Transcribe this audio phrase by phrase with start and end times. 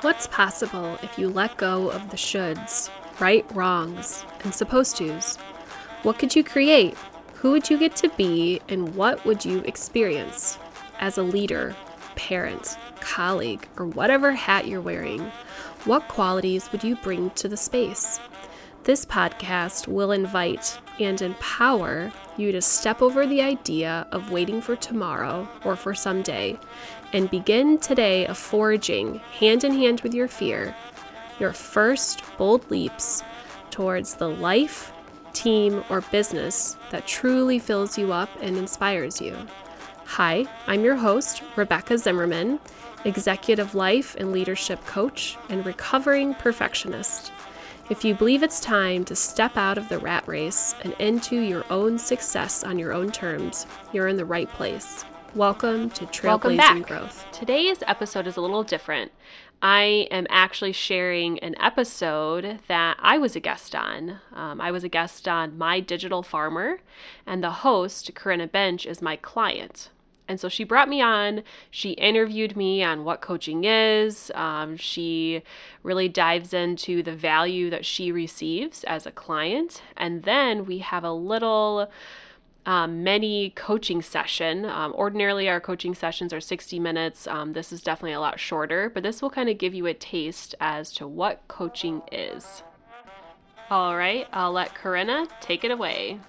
[0.00, 5.36] What's possible if you let go of the shoulds, right wrongs, and supposed tos?
[6.02, 6.96] What could you create?
[7.34, 10.58] Who would you get to be, and what would you experience
[10.98, 11.76] as a leader,
[12.16, 15.30] parent, colleague, or whatever hat you're wearing?
[15.84, 18.18] What qualities would you bring to the space?
[18.88, 24.76] This podcast will invite and empower you to step over the idea of waiting for
[24.76, 26.58] tomorrow or for someday
[27.12, 30.74] and begin today a forging hand in hand with your fear
[31.38, 33.22] your first bold leaps
[33.70, 34.90] towards the life,
[35.34, 39.36] team, or business that truly fills you up and inspires you.
[40.06, 42.58] Hi, I'm your host, Rebecca Zimmerman,
[43.04, 47.32] executive life and leadership coach and recovering perfectionist.
[47.90, 51.64] If you believe it's time to step out of the rat race and into your
[51.70, 55.06] own success on your own terms, you're in the right place.
[55.34, 57.24] Welcome to Trailblazing Growth.
[57.32, 59.10] Today's episode is a little different.
[59.62, 64.18] I am actually sharing an episode that I was a guest on.
[64.34, 66.80] Um, I was a guest on My Digital Farmer,
[67.26, 69.88] and the host, Corinna Bench, is my client.
[70.28, 71.42] And so she brought me on.
[71.70, 74.30] She interviewed me on what coaching is.
[74.34, 75.42] Um, she
[75.82, 79.82] really dives into the value that she receives as a client.
[79.96, 81.90] And then we have a little
[82.66, 84.66] um, mini coaching session.
[84.66, 87.26] Um, ordinarily, our coaching sessions are 60 minutes.
[87.26, 89.94] Um, this is definitely a lot shorter, but this will kind of give you a
[89.94, 92.62] taste as to what coaching is.
[93.70, 96.20] All right, I'll let Corinna take it away.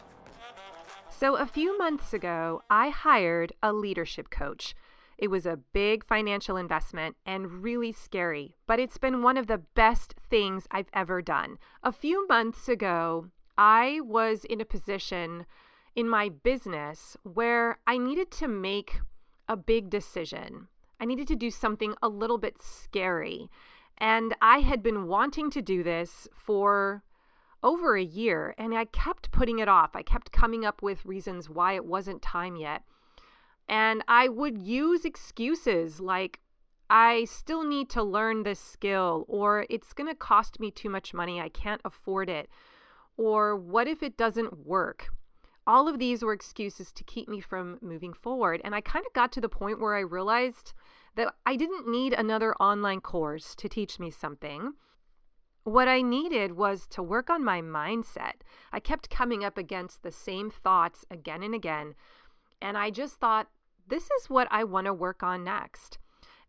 [1.19, 4.73] So, a few months ago, I hired a leadership coach.
[5.17, 9.57] It was a big financial investment and really scary, but it's been one of the
[9.57, 11.57] best things I've ever done.
[11.83, 15.45] A few months ago, I was in a position
[15.93, 19.01] in my business where I needed to make
[19.49, 20.69] a big decision.
[21.01, 23.49] I needed to do something a little bit scary.
[23.97, 27.03] And I had been wanting to do this for
[27.63, 29.95] over a year and I kept putting it off.
[29.95, 32.83] I kept coming up with reasons why it wasn't time yet.
[33.67, 36.39] And I would use excuses like,
[36.89, 41.13] I still need to learn this skill, or it's going to cost me too much
[41.13, 41.39] money.
[41.39, 42.49] I can't afford it.
[43.15, 45.09] Or what if it doesn't work?
[45.67, 48.59] All of these were excuses to keep me from moving forward.
[48.63, 50.73] And I kind of got to the point where I realized
[51.15, 54.73] that I didn't need another online course to teach me something.
[55.63, 58.41] What I needed was to work on my mindset.
[58.71, 61.95] I kept coming up against the same thoughts again and again.
[62.61, 63.47] And I just thought,
[63.87, 65.97] this is what I want to work on next.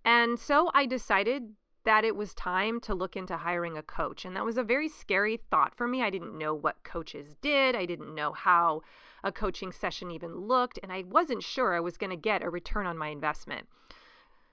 [0.05, 1.55] And so I decided
[1.85, 4.25] that it was time to look into hiring a coach.
[4.25, 6.03] And that was a very scary thought for me.
[6.03, 8.83] I didn't know what coaches did, I didn't know how
[9.23, 12.51] a coaching session even looked, and I wasn't sure I was going to get a
[12.51, 13.67] return on my investment.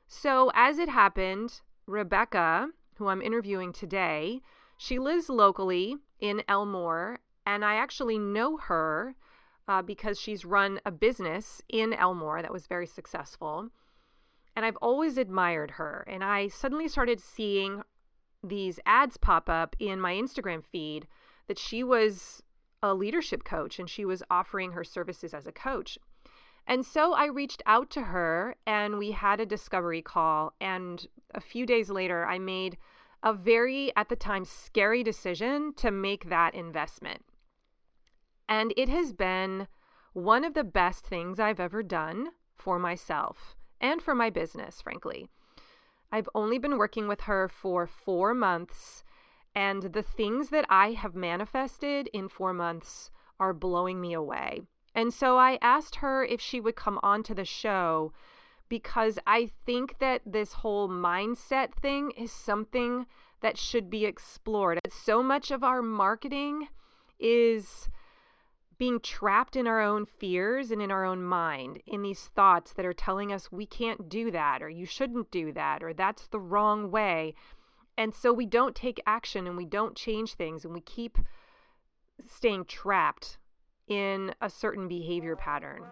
[0.07, 4.41] So, as it happened, Rebecca, who I'm interviewing today,
[4.77, 9.15] she lives locally in Elmore, and I actually know her
[9.67, 13.69] uh, because she's run a business in Elmore that was very successful.
[14.55, 16.05] And I've always admired her.
[16.07, 17.83] And I suddenly started seeing
[18.43, 21.07] these ads pop up in my Instagram feed
[21.47, 22.41] that she was
[22.81, 25.97] a leadership coach and she was offering her services as a coach.
[26.67, 30.53] And so I reached out to her and we had a discovery call.
[30.59, 32.77] And a few days later, I made
[33.23, 37.23] a very, at the time, scary decision to make that investment.
[38.49, 39.67] And it has been
[40.13, 45.29] one of the best things I've ever done for myself and for my business, frankly.
[46.11, 49.03] I've only been working with her for four months,
[49.53, 54.61] and the things that I have manifested in four months are blowing me away.
[54.97, 58.11] And so I asked her if she would come on to the show
[58.67, 63.05] because I think that this whole mindset thing is something
[63.41, 64.79] that should be explored.
[64.89, 66.69] So much of our marketing
[67.19, 67.89] is
[68.79, 72.85] being trapped in our own fears and in our own mind, in these thoughts that
[72.85, 76.39] are telling us we can't do that, or you shouldn't do that, or that's the
[76.39, 77.35] wrong way.
[77.95, 81.19] And so we don't take action and we don't change things and we keep
[82.27, 83.37] staying trapped
[83.87, 85.83] in a certain behavior pattern.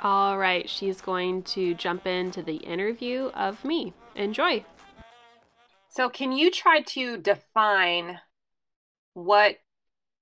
[0.00, 3.94] All right, she's going to jump into the interview of me.
[4.14, 4.64] Enjoy.
[5.88, 8.20] So, can you try to define
[9.14, 9.56] what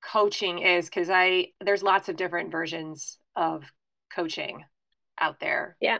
[0.02, 0.86] coaching is?
[0.86, 3.64] Because I there's lots of different versions of
[4.14, 4.64] coaching
[5.20, 5.76] out there.
[5.80, 5.98] Yeah,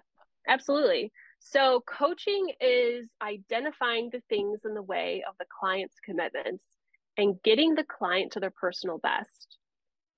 [0.48, 1.12] absolutely.
[1.40, 6.64] So, coaching is identifying the things in the way of the client's commitments
[7.18, 9.55] and getting the client to their personal best.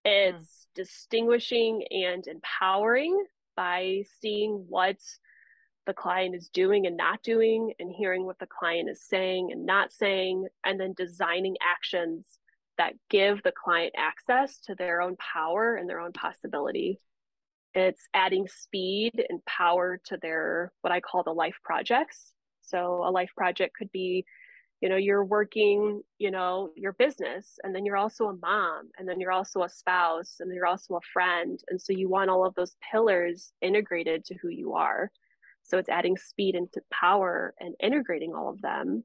[0.04, 0.74] It's mm.
[0.74, 3.24] distinguishing and empowering
[3.56, 4.96] by seeing what
[5.86, 9.64] the client is doing and not doing and hearing what the client is saying and
[9.64, 12.38] not saying and then designing actions
[12.76, 17.00] that give the client access to their own power and their own possibility
[17.74, 23.10] it's adding speed and power to their what i call the life projects so a
[23.10, 24.26] life project could be
[24.80, 29.08] you know you're working you know your business and then you're also a mom and
[29.08, 32.46] then you're also a spouse and you're also a friend and so you want all
[32.46, 35.10] of those pillars integrated to who you are.
[35.64, 39.04] So it's adding speed into power and integrating all of them.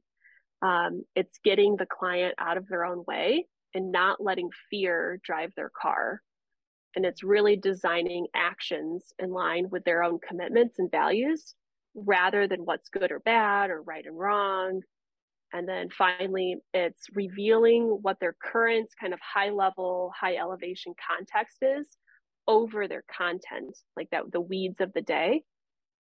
[0.62, 5.52] Um, it's getting the client out of their own way and not letting fear drive
[5.56, 6.22] their car.
[6.96, 11.54] And it's really designing actions in line with their own commitments and values
[11.96, 14.82] rather than what's good or bad or right and wrong
[15.54, 21.58] and then finally, it's revealing what their current kind of high level, high elevation context
[21.62, 21.96] is
[22.48, 25.44] over their content, like that, the weeds of the day.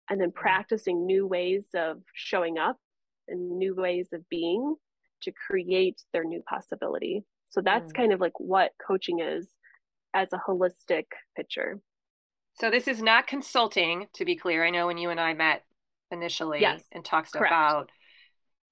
[0.09, 0.39] And then mm-hmm.
[0.39, 2.77] practicing new ways of showing up
[3.27, 4.75] and new ways of being
[5.23, 7.23] to create their new possibility.
[7.49, 7.95] So that's mm.
[7.95, 9.47] kind of like what coaching is
[10.13, 11.05] as a holistic
[11.35, 11.79] picture.
[12.59, 14.65] So this is not consulting, to be clear.
[14.65, 15.63] I know when you and I met
[16.09, 17.53] initially yes, and talked correct.
[17.53, 17.89] out,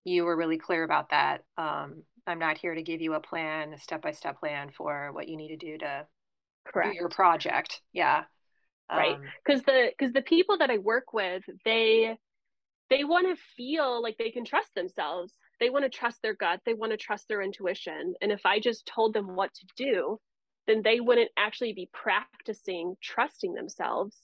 [0.10, 1.44] you were really clear about that.
[1.58, 5.12] Um, I'm not here to give you a plan, a step by step plan for
[5.12, 6.06] what you need to do to
[6.66, 6.94] Correct.
[6.94, 7.82] do your project.
[7.94, 8.24] Yeah.
[8.92, 9.18] Right.
[9.46, 12.18] Because um, the because the people that I work with, they
[12.90, 15.34] they want to feel like they can trust themselves.
[15.60, 16.62] They want to trust their gut.
[16.66, 18.16] They want to trust their intuition.
[18.22, 20.20] And if I just told them what to do,
[20.66, 24.18] then they wouldn't actually be practicing trusting themselves.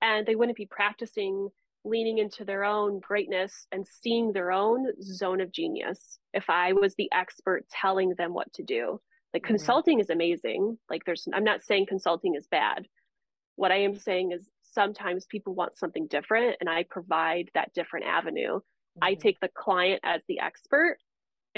[0.00, 1.48] And they wouldn't be practicing
[1.86, 6.94] leaning into their own greatness and seeing their own zone of genius if i was
[6.96, 9.00] the expert telling them what to do.
[9.32, 9.54] Like mm-hmm.
[9.54, 10.78] consulting is amazing.
[10.90, 12.86] Like there's i'm not saying consulting is bad.
[13.56, 18.06] What i am saying is sometimes people want something different and i provide that different
[18.06, 18.56] avenue.
[18.56, 19.04] Mm-hmm.
[19.04, 20.98] i take the client as the expert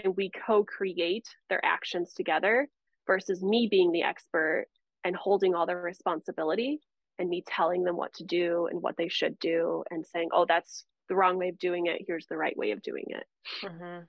[0.03, 2.69] and we co-create their actions together
[3.07, 4.67] versus me being the expert
[5.05, 6.81] and holding all the responsibility
[7.19, 10.47] and me telling them what to do and what they should do and saying, oh,
[10.47, 12.03] that's the wrong way of doing it.
[12.07, 13.25] Here's the right way of doing it.
[13.65, 14.05] Mm-hmm.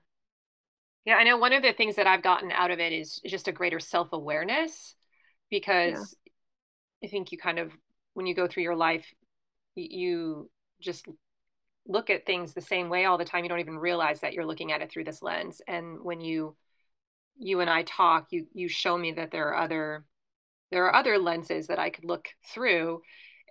[1.06, 3.48] Yeah, I know one of the things that I've gotten out of it is just
[3.48, 4.94] a greater self awareness
[5.50, 6.16] because
[7.02, 7.08] yeah.
[7.08, 7.72] I think you kind of,
[8.14, 9.06] when you go through your life,
[9.74, 11.06] you just
[11.86, 13.44] look at things the same way all the time.
[13.44, 15.62] You don't even realize that you're looking at it through this lens.
[15.66, 16.54] And when you,
[17.38, 20.04] you and I talk, you you show me that there are other
[20.70, 23.02] there are other lenses that I could look through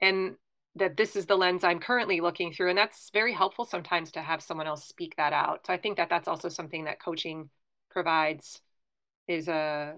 [0.01, 0.35] and
[0.75, 2.69] that this is the lens I'm currently looking through.
[2.69, 5.67] And that's very helpful sometimes to have someone else speak that out.
[5.67, 7.49] So I think that that's also something that coaching
[7.89, 8.61] provides
[9.27, 9.95] is a,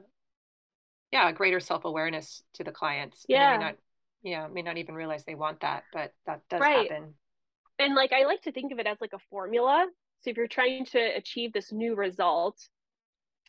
[1.11, 3.25] yeah, a greater self-awareness to the clients.
[3.27, 3.57] Yeah.
[3.57, 3.75] May not,
[4.23, 4.47] yeah.
[4.47, 6.89] May not even realize they want that, but that does right.
[6.89, 7.13] happen.
[7.77, 9.87] And like, I like to think of it as like a formula.
[10.21, 12.57] So if you're trying to achieve this new result,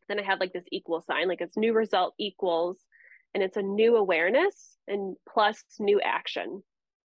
[0.08, 2.78] then I have like this equal sign, like it's new result equals
[3.34, 6.62] and it's a new awareness and plus new action.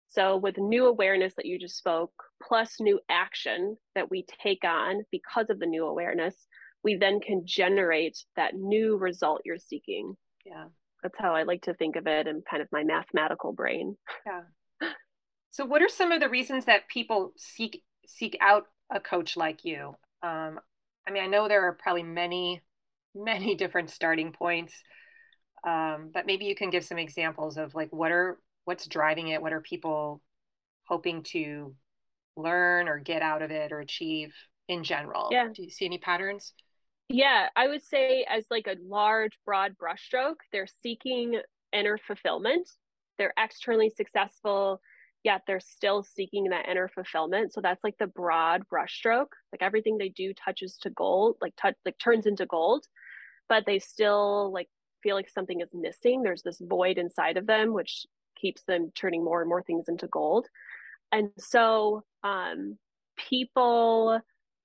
[0.09, 2.11] So, with new awareness that you just spoke,
[2.41, 6.35] plus new action that we take on because of the new awareness,
[6.83, 10.15] we then can generate that new result you're seeking.
[10.45, 10.65] Yeah.
[11.03, 13.97] That's how I like to think of it in kind of my mathematical brain.
[14.25, 14.41] Yeah.
[15.51, 19.65] So, what are some of the reasons that people seek seek out a coach like
[19.65, 19.95] you?
[20.21, 20.59] Um,
[21.07, 22.61] I mean, I know there are probably many,
[23.15, 24.73] many different starting points
[25.63, 29.41] um, but maybe you can give some examples of like what are what's driving it?
[29.41, 30.21] What are people
[30.87, 31.75] hoping to
[32.35, 34.33] learn or get out of it or achieve
[34.67, 35.29] in general?
[35.31, 35.49] Yeah.
[35.53, 36.53] Do you see any patterns?
[37.11, 41.41] Yeah i would say as like a large broad brushstroke they're seeking
[41.73, 42.69] inner fulfillment.
[43.17, 44.79] They're externally successful
[45.23, 47.53] yet they're still seeking that inner fulfillment.
[47.53, 49.33] So that's like the broad brushstroke.
[49.51, 52.85] Like everything they do touches to gold like touch like turns into gold
[53.49, 54.69] but they still like
[55.01, 56.21] feel like something is missing.
[56.21, 58.05] There's this void inside of them, which
[58.39, 60.47] keeps them turning more and more things into gold.
[61.11, 62.77] And so, um,
[63.17, 64.19] people,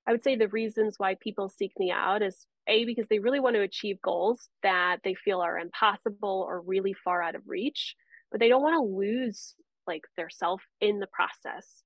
[0.07, 3.41] I would say the reasons why people seek me out is A, because they really
[3.41, 7.95] want to achieve goals that they feel are impossible or really far out of reach,
[8.31, 9.55] but they don't want to lose
[9.87, 11.83] like their self in the process.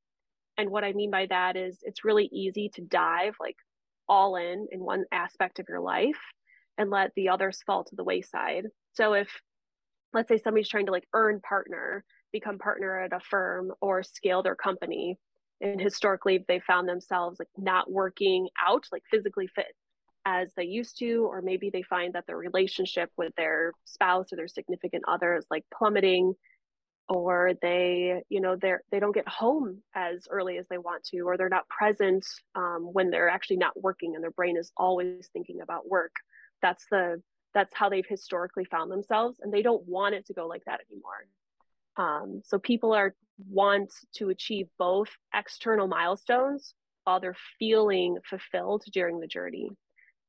[0.57, 3.57] And what I mean by that is it's really easy to dive like
[4.09, 6.19] all in in one aspect of your life
[6.79, 8.67] and let the others fall to the wayside.
[8.93, 9.29] So if
[10.15, 14.43] let's say somebody's trying to like earn partner, become partner at a firm or scale
[14.43, 15.19] their company,
[15.61, 19.75] and historically they found themselves like not working out, like physically fit
[20.25, 24.37] as they used to, or maybe they find that their relationship with their spouse or
[24.37, 26.35] their significant other is like plummeting,
[27.09, 31.21] or they, you know, they're they don't get home as early as they want to,
[31.21, 35.29] or they're not present um, when they're actually not working, and their brain is always
[35.33, 36.13] thinking about work.
[36.63, 37.23] That's the
[37.55, 40.81] that's how they've historically found themselves, and they don't want it to go like that
[40.91, 41.27] anymore.
[41.97, 43.15] Um, so people are
[43.49, 46.75] want to achieve both external milestones
[47.05, 49.71] while they're feeling fulfilled during the journey.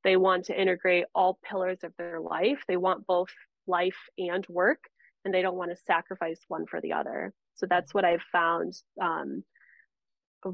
[0.03, 2.63] They want to integrate all pillars of their life.
[2.67, 3.29] They want both
[3.67, 4.79] life and work,
[5.25, 7.33] and they don't want to sacrifice one for the other.
[7.55, 9.43] So that's what I've found um,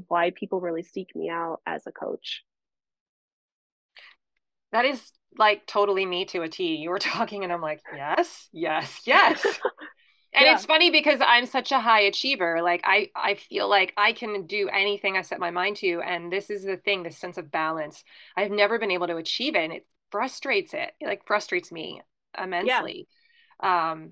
[0.08, 2.42] why people really seek me out as a coach.
[4.72, 6.76] That is like totally me to a T.
[6.76, 9.44] You were talking, and I'm like, yes, yes, yes.
[10.36, 10.54] and yeah.
[10.54, 14.46] it's funny because i'm such a high achiever like i i feel like i can
[14.46, 17.50] do anything i set my mind to and this is the thing this sense of
[17.50, 18.04] balance
[18.36, 22.00] i've never been able to achieve it and it frustrates it, it like frustrates me
[22.40, 23.08] immensely
[23.62, 23.92] yeah.
[23.92, 24.10] um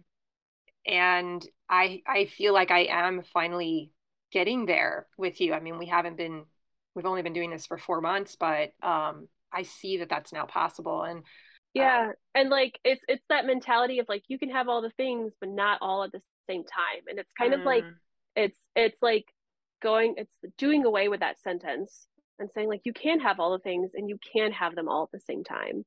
[0.87, 3.90] and i i feel like i am finally
[4.32, 6.44] getting there with you i mean we haven't been
[6.94, 10.44] we've only been doing this for four months but um i see that that's now
[10.44, 11.23] possible and
[11.75, 15.32] yeah and like it's it's that mentality of like you can have all the things
[15.40, 17.58] but not all at the same time and it's kind mm.
[17.58, 17.92] of like mm.
[18.37, 19.25] it's it's like
[19.82, 22.06] going it's doing away with that sentence
[22.38, 25.04] and saying like you can have all the things and you can have them all
[25.04, 25.84] at the same time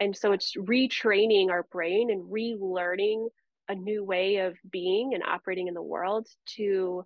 [0.00, 3.26] and so it's retraining our brain and relearning
[3.68, 7.04] a new way of being and operating in the world to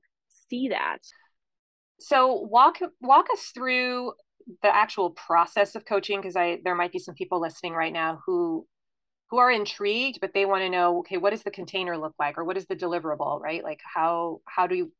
[0.48, 0.98] see that
[1.98, 4.12] so walk walk us through
[4.62, 8.20] the actual process of coaching because i there might be some people listening right now
[8.26, 8.66] who
[9.30, 12.38] who are intrigued but they want to know okay what does the container look like
[12.38, 13.64] or what is the deliverable right?
[13.64, 14.92] Like how how do you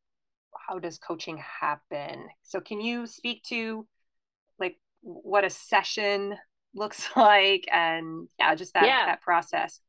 [0.69, 2.27] how does coaching happen?
[2.43, 3.87] So can you speak to
[4.59, 6.37] like what a session
[6.75, 9.07] looks like and yeah just that yeah.
[9.07, 9.81] that process?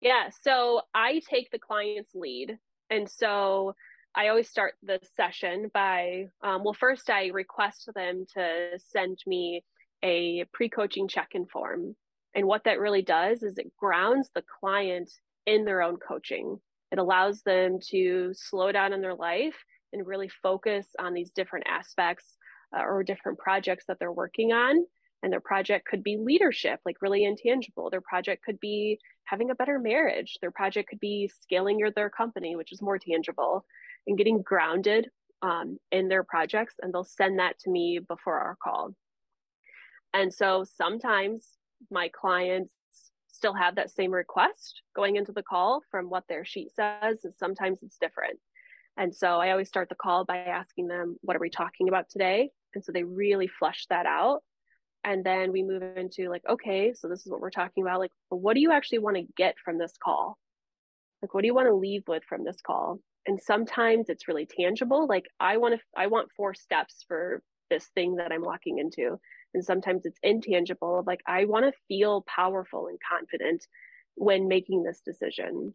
[0.00, 2.58] Yeah so i take the client's lead
[2.90, 3.74] and so
[4.14, 9.64] I always start the session by, um, well, first I request them to send me
[10.04, 11.96] a pre coaching check in form.
[12.34, 15.10] And what that really does is it grounds the client
[15.46, 16.58] in their own coaching.
[16.90, 19.56] It allows them to slow down in their life
[19.94, 22.36] and really focus on these different aspects
[22.76, 24.84] uh, or different projects that they're working on.
[25.22, 27.88] And their project could be leadership, like really intangible.
[27.88, 30.36] Their project could be having a better marriage.
[30.40, 33.64] Their project could be scaling your, their company, which is more tangible
[34.06, 35.08] and getting grounded
[35.42, 38.94] um, in their projects and they'll send that to me before our call.
[40.14, 41.46] And so sometimes
[41.90, 42.74] my clients
[43.28, 47.34] still have that same request going into the call from what their sheet says and
[47.34, 48.38] sometimes it's different.
[48.96, 52.08] And so i always start the call by asking them what are we talking about
[52.08, 52.50] today?
[52.74, 54.42] And so they really flush that out.
[55.04, 58.12] And then we move into like okay so this is what we're talking about like
[58.28, 60.38] what do you actually want to get from this call?
[61.20, 64.46] Like what do you want to leave with from this call and sometimes it's really
[64.46, 68.78] tangible like i want to i want four steps for this thing that i'm walking
[68.78, 69.18] into
[69.54, 73.66] and sometimes it's intangible like i want to feel powerful and confident
[74.14, 75.74] when making this decision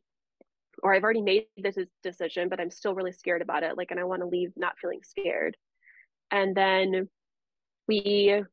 [0.84, 4.00] or i've already made this decision but i'm still really scared about it like and
[4.00, 5.56] i want to leave not feeling scared.
[6.32, 7.10] And then
[7.88, 8.44] we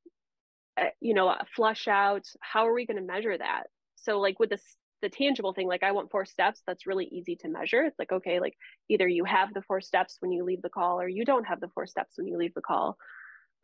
[0.81, 3.65] uh, you know flush out how are we going to measure that?
[3.97, 7.37] So like with this the tangible thing like i want four steps that's really easy
[7.37, 7.83] to measure.
[7.83, 8.55] It's like okay like
[8.89, 11.61] either you have the four steps when you leave the call or you don't have
[11.61, 12.97] the four steps when you leave the call.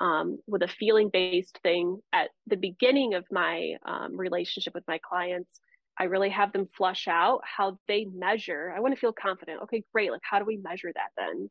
[0.01, 4.99] Um, with a feeling based thing at the beginning of my um, relationship with my
[4.99, 5.61] clients
[5.99, 8.73] i really have them flush out how they measure.
[8.75, 9.63] I want to feel confident.
[9.65, 11.51] Okay great like how do we measure that then?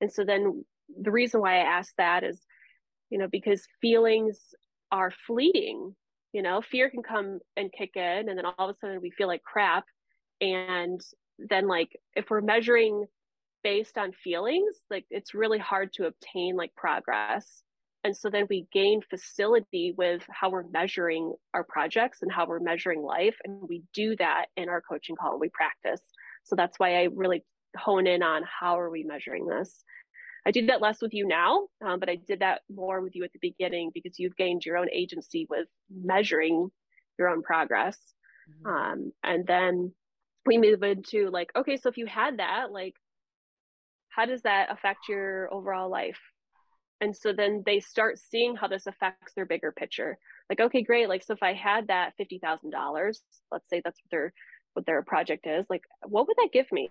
[0.00, 0.64] And so then
[1.00, 2.40] the reason why i ask that is
[3.10, 4.54] you know because feelings
[4.92, 5.94] are fleeting
[6.32, 9.10] you know fear can come and kick in and then all of a sudden we
[9.10, 9.84] feel like crap.
[10.40, 11.00] And
[11.38, 13.06] then like if we're measuring
[13.62, 17.62] based on feelings like it's really hard to obtain like progress.
[18.02, 22.60] And so then we gain facility with how we're measuring our projects and how we're
[22.60, 26.02] measuring life and we do that in our coaching call we practice.
[26.44, 27.44] So that's why i really
[27.76, 29.84] hone in on how are we measuring this
[30.50, 33.22] I do that less with you now, um, but I did that more with you
[33.22, 36.70] at the beginning because you've gained your own agency with measuring
[37.20, 37.96] your own progress.
[38.50, 38.66] Mm-hmm.
[38.66, 39.94] Um, and then
[40.46, 42.94] we move into like, okay, so if you had that, like,
[44.08, 46.18] how does that affect your overall life?
[47.00, 50.18] And so then they start seeing how this affects their bigger picture.
[50.48, 51.08] Like, okay, great.
[51.08, 54.32] Like, so if I had that fifty thousand dollars, let's say that's what their
[54.74, 56.90] what their project is, like, what would that give me?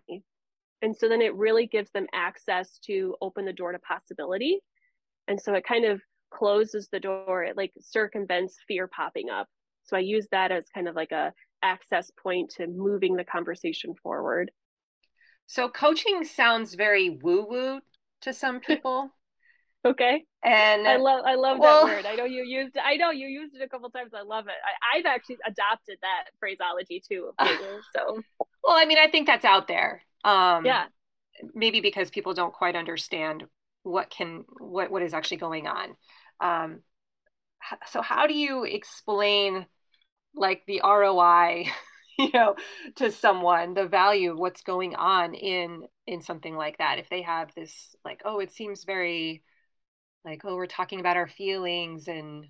[0.82, 4.60] And so then it really gives them access to open the door to possibility.
[5.28, 9.48] And so it kind of closes the door it like circumvents fear popping up.
[9.84, 13.94] So i use that as kind of like a access point to moving the conversation
[14.02, 14.52] forward.
[15.48, 17.80] So coaching sounds very woo woo
[18.22, 19.10] to some people.
[19.86, 20.26] Okay.
[20.44, 22.06] And i love i love well, that word.
[22.06, 24.12] I know you used it i know you used it a couple times.
[24.14, 24.54] I love it.
[24.94, 27.32] I, have actually adopted that phraseology too
[27.96, 28.22] so.
[28.64, 30.86] Well i mean i think that's out there um yeah.
[31.54, 33.46] maybe because people don't quite understand
[33.84, 35.96] what can what what is actually going on.
[36.42, 36.82] Um
[37.88, 39.66] so how do you explain
[40.36, 41.66] like the roi
[42.18, 42.56] you know
[42.96, 47.00] to someone the value of what's going on in in something like that?
[47.00, 49.44] If they have this like oh it seems very
[50.26, 52.46] like oh we're talking about our feelings and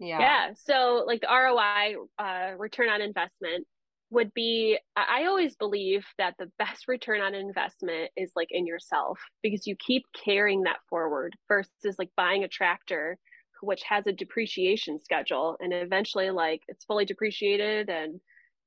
[0.00, 0.18] yeah.
[0.18, 0.50] Yeah.
[0.64, 3.66] So like the roi uh, return on investment
[4.10, 9.18] would be i always believe that the best return on investment is like in yourself
[9.42, 13.18] because you keep carrying that forward versus like buying a tractor
[13.62, 18.20] which has a depreciation schedule and eventually like it's fully depreciated and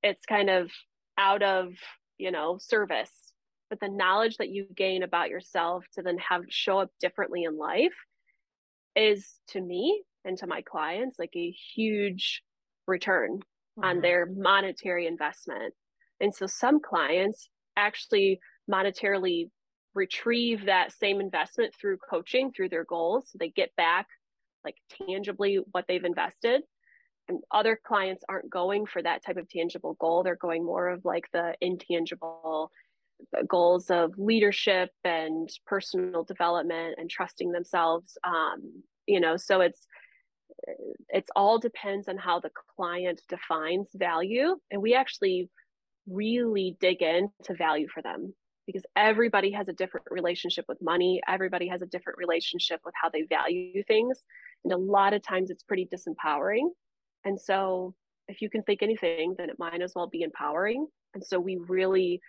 [0.04, 0.70] it's kind of
[1.18, 1.74] out of
[2.18, 3.12] you know service.
[3.70, 7.58] But the knowledge that you gain about yourself to then have show up differently in
[7.58, 7.96] life
[8.96, 12.44] is to me and to my clients like a huge
[12.86, 13.40] return
[13.78, 13.84] mm-hmm.
[13.84, 15.74] on their monetary investment.
[16.20, 18.40] And so some clients actually
[18.72, 19.50] monetarily
[19.96, 23.30] retrieve that same investment through coaching, through their goals.
[23.30, 24.08] So they get back
[24.64, 24.76] like
[25.08, 26.62] tangibly what they've invested.
[27.28, 30.24] And other clients aren't going for that type of tangible goal.
[30.24, 32.72] They're going more of like the intangible
[33.48, 38.18] goals of leadership and personal development and trusting themselves.
[38.26, 39.88] Um, you know, so it's
[41.10, 45.50] it's all depends on how the client defines value and we actually
[46.08, 48.34] really dig into value for them
[48.66, 53.10] because everybody has a different relationship with money everybody has a different relationship with how
[53.10, 54.24] they value things
[54.64, 56.70] and a lot of times it's pretty disempowering.
[57.26, 57.94] And so
[58.28, 60.88] if you can think anything then it might as well be empowering.
[61.14, 62.22] And so we really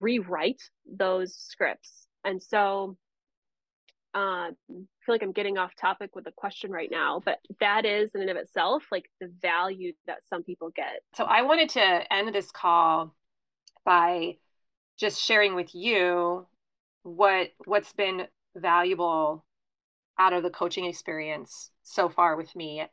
[0.00, 2.08] rewrite those scripts.
[2.24, 2.96] And so
[4.18, 7.84] um, I feel like I'm getting off topic with the question right now, but that
[7.84, 11.02] is in and of itself like the value that some people get.
[11.14, 13.14] So I wanted to end this call
[13.84, 14.36] by
[14.98, 16.46] just sharing with you
[17.02, 18.26] what what's been
[18.56, 19.44] valuable
[20.18, 22.84] out of the coaching experience so far with me.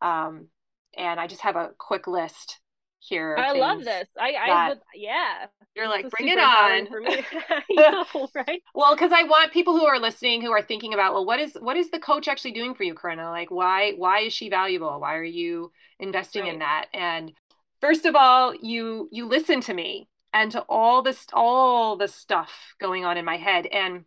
[0.00, 0.48] Um,
[0.96, 2.60] and I just have a quick list
[3.00, 3.36] here.
[3.38, 4.08] I love this.
[4.18, 5.46] I, I would, yeah.
[5.74, 6.86] You're like, bring it on.
[6.86, 7.24] For me.
[7.70, 8.62] know, right?
[8.74, 11.56] well, because I want people who are listening who are thinking about, well, what is
[11.60, 13.30] what is the coach actually doing for you, Corinna?
[13.30, 15.00] Like, why why is she valuable?
[15.00, 16.54] Why are you investing right.
[16.54, 16.86] in that?
[16.92, 17.32] And
[17.80, 22.74] first of all, you you listen to me and to all this all the stuff
[22.80, 23.66] going on in my head.
[23.66, 24.04] And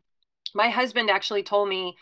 [0.53, 1.95] my husband actually told me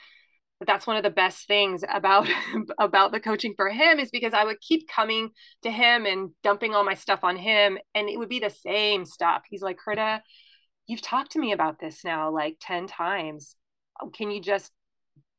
[0.65, 2.27] that's one of the best things about
[2.79, 5.29] about the coaching for him is because I would keep coming
[5.63, 9.05] to him and dumping all my stuff on him and it would be the same
[9.05, 9.43] stuff.
[9.49, 10.21] He's like, "Krita,
[10.87, 13.55] you've talked to me about this now like 10 times.
[14.13, 14.71] Can you just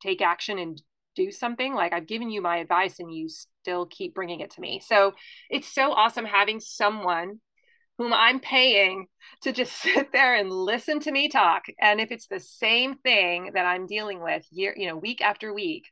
[0.01, 0.81] take action and
[1.15, 1.75] do something?
[1.75, 5.13] Like I've given you my advice and you still keep bringing it to me." So,
[5.49, 7.41] it's so awesome having someone
[8.01, 9.05] whom I'm paying
[9.43, 11.65] to just sit there and listen to me talk.
[11.79, 15.53] And if it's the same thing that I'm dealing with year, you know, week after
[15.53, 15.85] week,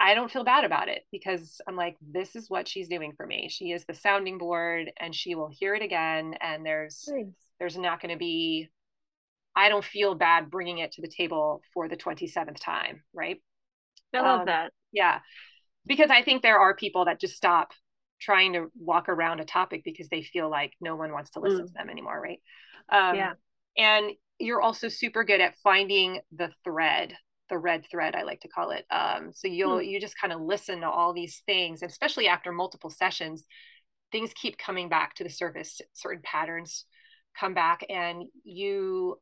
[0.00, 3.24] I don't feel bad about it because I'm like, this is what she's doing for
[3.24, 3.48] me.
[3.50, 6.34] She is the sounding board and she will hear it again.
[6.40, 7.26] And there's, nice.
[7.60, 8.68] there's not going to be,
[9.54, 13.02] I don't feel bad bringing it to the table for the 27th time.
[13.12, 13.40] Right.
[14.12, 14.72] I love um, that.
[14.92, 15.20] Yeah.
[15.86, 17.72] Because I think there are people that just stop
[18.20, 21.64] trying to walk around a topic because they feel like no one wants to listen
[21.64, 21.66] mm.
[21.66, 22.40] to them anymore, right?
[22.90, 23.32] Um, yeah.
[23.76, 27.14] And you're also super good at finding the thread,
[27.48, 28.84] the red thread, I like to call it.
[28.90, 29.86] Um, so you'll mm.
[29.86, 33.46] you just kind of listen to all these things, and especially after multiple sessions,
[34.12, 35.80] things keep coming back to the surface.
[35.92, 36.84] Certain patterns
[37.38, 39.16] come back, and you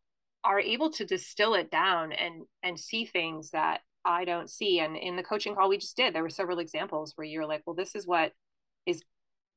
[0.45, 4.81] are able to distill it down and and see things that I don't see.
[4.81, 7.63] And in the coaching call we just did, there were several examples where you're like,
[7.67, 8.33] well, this is what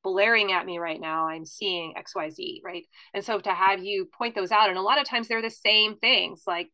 [0.04, 2.84] blaring at me right now i'm seeing xyz right?
[3.14, 5.50] And so to have you point those out and a lot of times they're the
[5.50, 6.70] same things like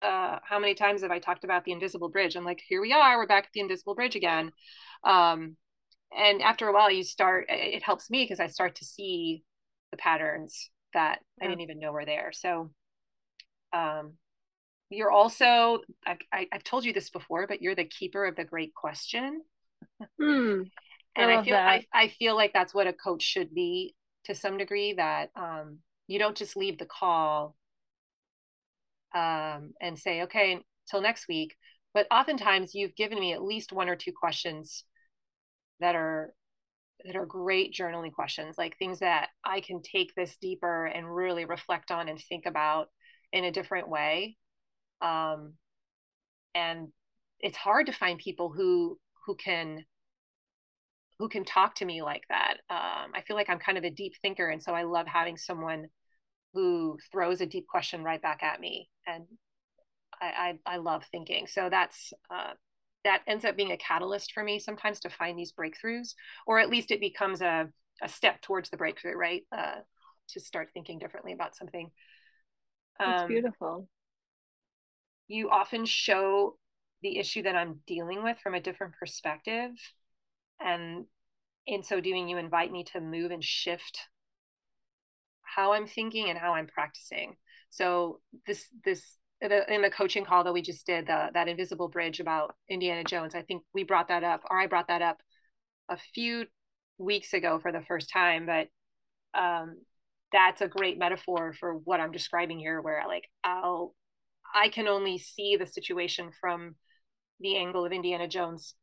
[0.00, 2.36] uh, how many times have i talked about the invisible bridge?
[2.36, 4.52] I'm like here we are we're back at the invisible bridge again.
[5.04, 5.56] Um,
[6.16, 9.44] and after a while you start it helps me because i start to see
[9.90, 11.46] the patterns that yeah.
[11.46, 12.30] i didn't even know were there.
[12.32, 12.70] So
[13.72, 14.14] um,
[14.88, 18.44] you're also I, I, have told you this before but you're the keeper of the
[18.44, 19.42] great question.
[20.20, 20.62] Hmm
[21.16, 23.94] and I, I feel I, I feel like that's what a coach should be
[24.24, 27.56] to some degree that um, you don't just leave the call
[29.14, 30.58] um, and say okay
[30.90, 31.56] till next week.
[31.94, 34.84] But oftentimes you've given me at least one or two questions
[35.80, 36.32] that are
[37.04, 41.44] that are great journaling questions like things that i can take this deeper and really
[41.44, 42.88] reflect on and think about
[43.32, 44.36] in a different way.
[45.00, 45.54] Um,
[46.54, 46.88] and
[47.40, 49.84] it's hard to find people who who can
[51.18, 53.90] who can talk to me like that um, i feel like i'm kind of a
[53.90, 55.86] deep thinker and so i love having someone
[56.54, 59.24] who throws a deep question right back at me and
[60.20, 61.46] i i, I love thinking.
[61.46, 62.52] So that's uh,
[63.04, 66.14] that ends up being a catalyst for me sometimes to find these breakthroughs
[66.46, 67.68] or at least it becomes a,
[68.02, 69.42] a step towards the breakthrough right?
[69.56, 69.76] Uh,
[70.30, 71.90] to start thinking differently about something.
[72.98, 73.88] That's um, beautiful.
[75.28, 76.56] you often show
[77.02, 79.70] the issue that i'm dealing with from a different perspective
[80.60, 81.04] and
[81.66, 84.00] in so doing you invite me to move and shift
[85.42, 87.36] how i'm thinking and how i'm practicing?
[87.70, 92.18] So this this in the coaching call that we just did, the, that invisible bridge
[92.18, 95.18] about Indiana Jones, I think we brought that up, or I brought that up
[95.88, 96.46] a few
[96.98, 98.66] weeks ago for the first time, but
[99.40, 99.76] um,
[100.32, 103.94] that's a great metaphor for what I'm describing here, where like I'll,
[104.52, 106.74] I can only see the situation from
[107.38, 108.74] the angle of Indiana Jones,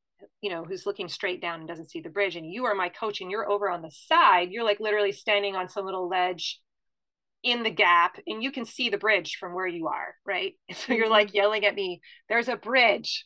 [0.41, 2.35] you know, who's looking straight down and doesn't see the bridge.
[2.35, 4.51] And you are my coach, and you're over on the side.
[4.51, 6.59] You're like literally standing on some little ledge
[7.45, 10.93] in the gap and you can see the bridge from where you are right so
[10.93, 11.37] you're like mm-hmm.
[11.37, 13.23] yelling at me there's a bridge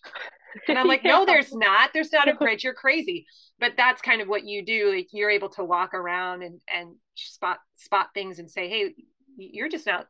[0.68, 1.12] and i'm like yeah.
[1.12, 3.26] no there's not there's not a bridge you're crazy
[3.60, 6.96] but that's kind of what you do like you're able to walk around and and
[7.16, 8.94] spot spot things and say hey
[9.38, 10.08] you're just not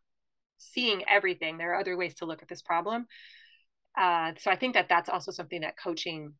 [0.57, 3.05] seeing everything there are other ways to look at this problem
[3.95, 6.33] uh, so i think that that's also something that coaching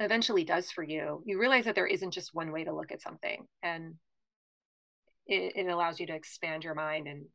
[0.00, 3.02] eventually does for you you realize that there isn't just one way to look at
[3.02, 3.94] something and
[5.26, 7.26] it, it allows you to expand your mind and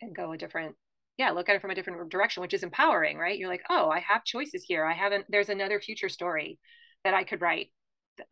[0.00, 0.76] and go a different
[1.16, 3.38] yeah look at it from a different direction which is empowering right?
[3.38, 4.84] You're like oh i have choices here.
[4.84, 6.58] I haven't there's another future story
[7.04, 7.68] that i could write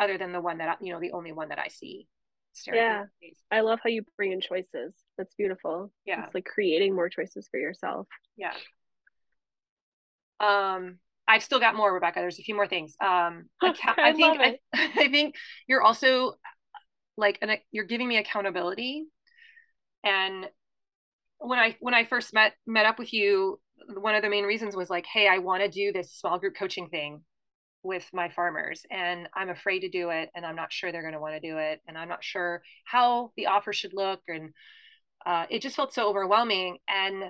[0.00, 2.08] other than the one that I, you know the only one that i see
[2.72, 3.04] yeah.
[3.50, 4.94] i love how you bring in choices.
[5.18, 5.92] That's beautiful.
[6.04, 6.24] Yeah.
[6.24, 8.06] It's like creating more choices for yourself.
[8.36, 8.54] Yeah.
[10.40, 12.20] Um i've still got more rebecca.
[12.20, 12.94] There's a few more things.
[13.00, 15.34] Um I, I, I think I, I think
[15.66, 16.34] you're also
[17.16, 19.04] like an, you're giving me accountability.
[20.04, 20.46] And
[21.38, 23.60] when i when i first met met up with you
[23.94, 26.54] one of the main reasons was like hey i want to do this small group
[26.58, 27.22] coaching thing
[27.82, 31.12] with my farmers and i'm afraid to do it and i'm not sure they're going
[31.12, 34.50] to want to do it and i'm not sure how the offer should look and
[35.24, 36.78] uh, it just felt so overwhelming.
[36.88, 37.24] And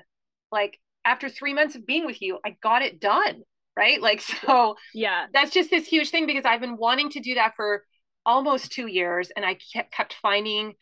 [0.53, 3.43] like after three months of being with you i got it done
[3.77, 4.01] right?
[4.01, 5.27] Like so yeah.
[5.33, 7.83] that's just this huge thing because i've been wanting to do that for
[8.27, 10.75] almost two years and I kept kept finding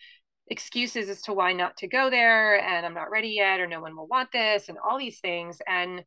[0.48, 3.80] excuses as to why not to go there and I'm not ready yet or no
[3.80, 6.02] one will want this and all these things and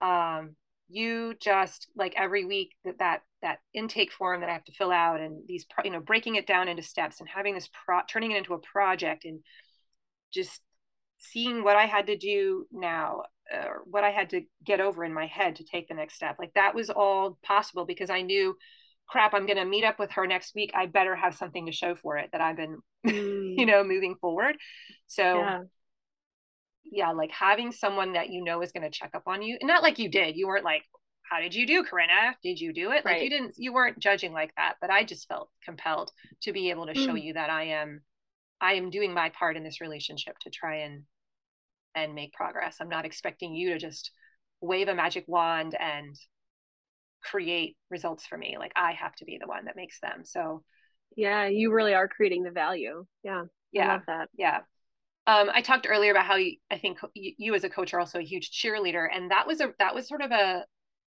[0.00, 0.54] um
[0.88, 4.92] you just like every week that that that intake form that I have to fill
[4.92, 8.30] out and these you know breaking it down into steps and having this pro turning
[8.30, 9.40] it into a project and
[10.32, 10.60] just
[11.18, 15.12] seeing what I had to do now or what I had to get over in
[15.12, 18.56] my head to take the next step like that was all possible because I knew
[19.10, 20.70] crap, I'm going to meet up with her next week.
[20.74, 23.58] I better have something to show for it that I've been, mm.
[23.58, 24.56] you know, moving forward.
[25.08, 25.60] So, yeah.
[26.84, 29.68] yeah, like having someone that you know is going to check up on you, and
[29.68, 30.36] not like you did.
[30.36, 30.82] You weren't like,
[31.28, 32.36] how did you do, Corinna?
[32.42, 33.04] Did you do it?
[33.04, 33.22] Like right.
[33.22, 34.74] you didn't, you weren't judging like that.
[34.80, 37.04] But I just felt compelled to be able to mm.
[37.04, 38.02] show you that I am,
[38.60, 41.02] I am doing my part in this relationship to try and
[41.94, 42.76] and make progress.
[42.80, 44.12] I'm not expecting you to just
[44.60, 46.16] wave a magic wand and
[47.22, 48.56] create results for me.
[48.58, 50.24] Like i have to be the one that makes them.
[50.24, 50.62] So
[51.16, 53.04] yeah you really are creating the value.
[53.22, 54.28] Yeah yeah that.
[54.36, 54.60] yeah.
[55.26, 58.00] Um, I talked earlier about how you, I think you, you, as a coach are
[58.00, 60.64] also a huge cheerleader, and that was a that was sort of a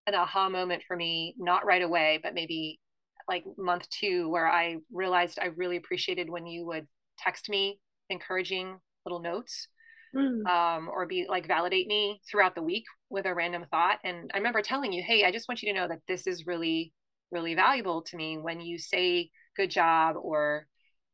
[0.07, 1.35] an aha moment for me.
[1.37, 2.79] Not right away, but maybe
[3.27, 8.77] like month two, where I realized I really appreciated when you would text me encouraging
[9.05, 9.67] little notes
[10.15, 10.45] mm.
[10.45, 13.99] um, or be like validate me throughout the week with a random thought.
[14.03, 16.47] And I remember telling you, hey, I just want you to know that this is
[16.47, 16.93] really,
[17.31, 20.67] really valuable to me when you say good job or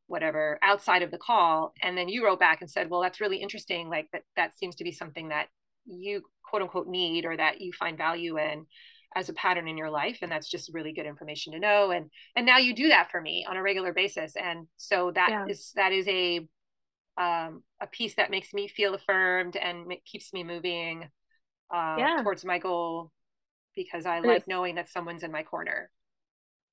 [0.07, 1.73] whatever outside of the call.
[1.81, 3.89] And then you wrote back and said, well, that's really interesting.
[3.89, 5.47] Like that, that seems to be something that
[5.85, 8.65] you quote unquote need or that you find value in
[9.15, 12.11] as a pattern in your life and that's just really good information to know and
[12.35, 15.45] and now you do that for me on a regular basis and so that yeah.
[15.47, 16.47] is that is a
[17.19, 21.03] um, a piece that makes me feel affirmed and keeps me moving
[21.73, 22.21] uh, yeah.
[22.23, 23.11] towards my goal
[23.75, 25.91] because I like knowing that someone's in my corner.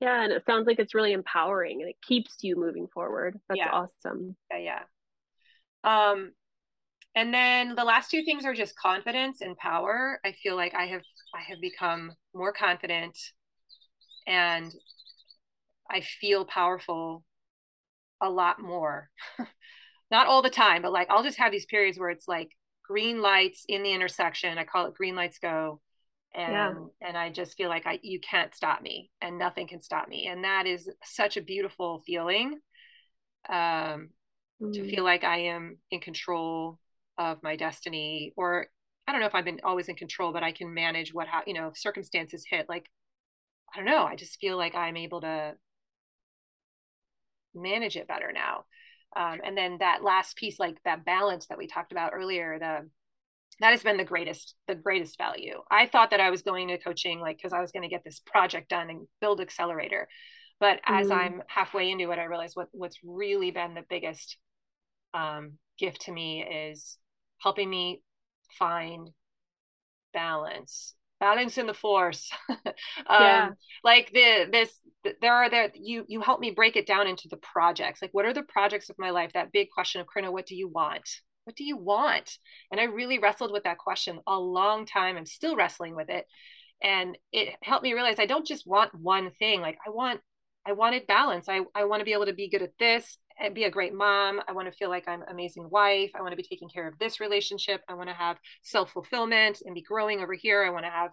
[0.00, 3.40] Yeah, and it sounds like it's really empowering and it keeps you moving forward.
[3.48, 3.70] That's yeah.
[3.70, 4.36] awesome.
[4.50, 4.82] Yeah,
[5.84, 6.10] yeah.
[6.12, 6.32] Um,
[7.14, 10.20] and then the last two things are just confidence and power.
[10.24, 11.02] I feel like I have
[11.34, 13.18] I have become more confident
[14.26, 14.72] and
[15.90, 17.24] I feel powerful
[18.20, 19.10] a lot more.
[20.10, 22.50] Not all the time, but like I'll just have these periods where it's like
[22.84, 24.58] green lights in the intersection.
[24.58, 25.80] I call it green lights go.
[26.34, 26.74] And yeah.
[27.08, 30.26] and I just feel like I you can't stop me and nothing can stop me.
[30.26, 32.60] And that is such a beautiful feeling.
[33.48, 34.10] Um
[34.62, 34.72] mm.
[34.72, 36.78] to feel like I am in control
[37.18, 38.66] of my destiny or
[39.08, 41.42] I don't know if I've been always in control, but I can manage what how
[41.46, 42.68] you know if circumstances hit.
[42.68, 42.90] Like
[43.74, 44.04] I don't know.
[44.04, 45.54] I just feel like I'm able to
[47.54, 48.64] manage it better now.
[49.16, 52.88] Um, and then that last piece, like that balance that we talked about earlier, the
[53.60, 55.62] that has been the greatest the greatest value.
[55.70, 58.04] I thought that I was going to coaching like because I was going to get
[58.04, 60.08] this project done and build accelerator,
[60.60, 61.16] but as mm.
[61.16, 64.36] I'm halfway into it, I realize what what's really been the biggest
[65.14, 66.98] um, gift to me is
[67.38, 68.02] helping me
[68.58, 69.10] find
[70.12, 72.30] balance balance in the force.
[73.08, 73.50] Um, yeah.
[73.84, 74.72] like the this
[75.20, 78.02] there are there you you help me break it down into the projects.
[78.02, 79.32] Like what are the projects of my life?
[79.34, 81.08] That big question of Corinna what do you want?
[81.44, 82.38] What do you want?
[82.70, 85.16] And i really wrestled with that question a long time.
[85.16, 86.26] I'm still wrestling with it.
[86.82, 89.60] And it helped me realize i don't just want one thing.
[89.60, 90.20] Like i want
[90.66, 91.48] i wanted balance.
[91.48, 93.94] I, I want to be able to be good at this and be a great
[93.94, 94.40] mom.
[94.48, 96.10] I want to feel like I'm amazing wife.
[96.14, 97.82] I want to be taking care of this relationship.
[97.88, 100.64] I want to have self fulfillment and be growing over here.
[100.64, 101.10] I want to have,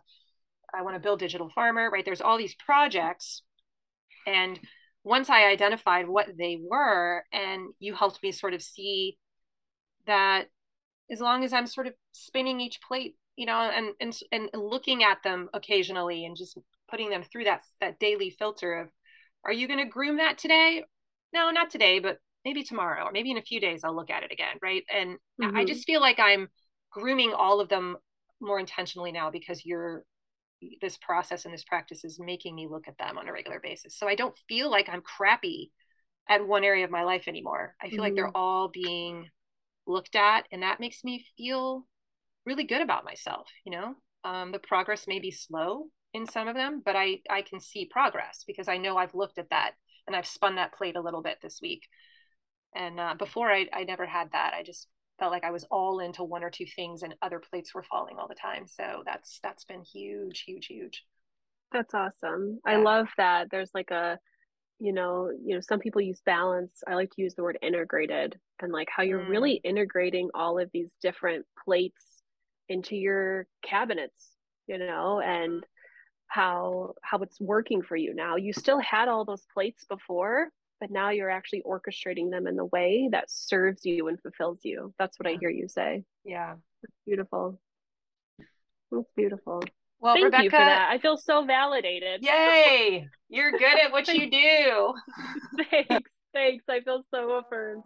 [0.74, 2.06] I want to build digital farmer, right?
[2.06, 3.44] There's all these projects.
[4.26, 4.60] And
[5.04, 9.18] once I identified what they were, and you helped me sort of see
[10.08, 10.46] that
[11.12, 15.04] as long as I'm sort of spinning each plate, you know, and and and looking
[15.04, 16.58] at them occasionally and just
[16.90, 18.90] putting them through that that daily filter of
[19.46, 20.84] are you going to groom that today
[21.34, 24.24] no, not today, but maybe tomorrow or maybe in a few days I'll look at
[24.24, 24.58] it again.
[24.62, 24.84] Right.
[24.94, 25.56] And mm-hmm.
[25.56, 26.50] I just feel like I'm
[26.92, 27.98] grooming all of them
[28.40, 30.04] more intentionally now because you're
[30.82, 33.98] this process and this practice is making me look at them on a regular basis.
[33.98, 35.72] So I don't feel like I'm crappy
[36.30, 37.76] at one area of my life anymore.
[37.82, 38.02] I feel mm-hmm.
[38.02, 38.36] like they're mm-hmm.
[38.36, 39.28] all being
[39.86, 41.86] looked at and that makes me feel
[42.46, 43.96] really good about myself, you know?
[44.24, 47.90] Um, the progress may be slow in some of them, but I I can see
[47.92, 49.74] progress because I know I've looked at that
[50.08, 51.84] and I've spun that plate a little bit this week.
[52.76, 54.54] And uh, before I, I never had that.
[54.56, 54.88] I just
[55.20, 58.18] felt like I was all into one or two things and other plates were falling
[58.18, 58.68] all the time.
[58.68, 61.06] So that's that's been huge, huge, huge.
[61.72, 62.60] That's awesome.
[62.66, 62.74] Yeah.
[62.74, 63.50] I love that.
[63.52, 64.20] There's like a
[64.80, 66.82] you know, you know, some people use balance.
[66.86, 69.30] I like to use the word integrated and like how you're mm.
[69.30, 72.22] really integrating all of these different plates
[72.68, 74.32] into your cabinets,
[74.68, 75.66] you know, and
[76.34, 78.38] how how it's working for you now.
[78.38, 82.66] You still had all those plates before, but now you're actually orchestrating them in the
[82.66, 84.96] way that serves you and fulfills you.
[84.98, 85.36] That's what yeah.
[85.36, 86.04] I hear you say.
[86.26, 86.56] Yeah.
[86.82, 87.60] That's beautiful.
[88.92, 89.64] That's beautiful.
[90.00, 90.90] Well, Thank Rebecca, you for that.
[90.90, 92.24] I feel so validated.
[92.24, 93.08] Yay!
[93.30, 94.94] You're good at what you do.
[95.70, 96.10] thanks.
[96.34, 96.66] Thanks.
[96.68, 97.84] I feel so affirmed.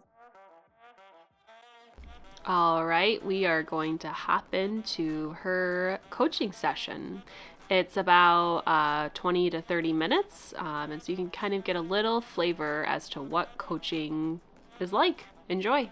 [2.46, 7.22] All right, we are going to hop into her coaching session.
[7.70, 11.76] It's about uh, 20 to 30 minutes, um, and so you can kind of get
[11.76, 14.40] a little flavor as to what coaching
[14.80, 15.24] is like.
[15.50, 15.90] Enjoy.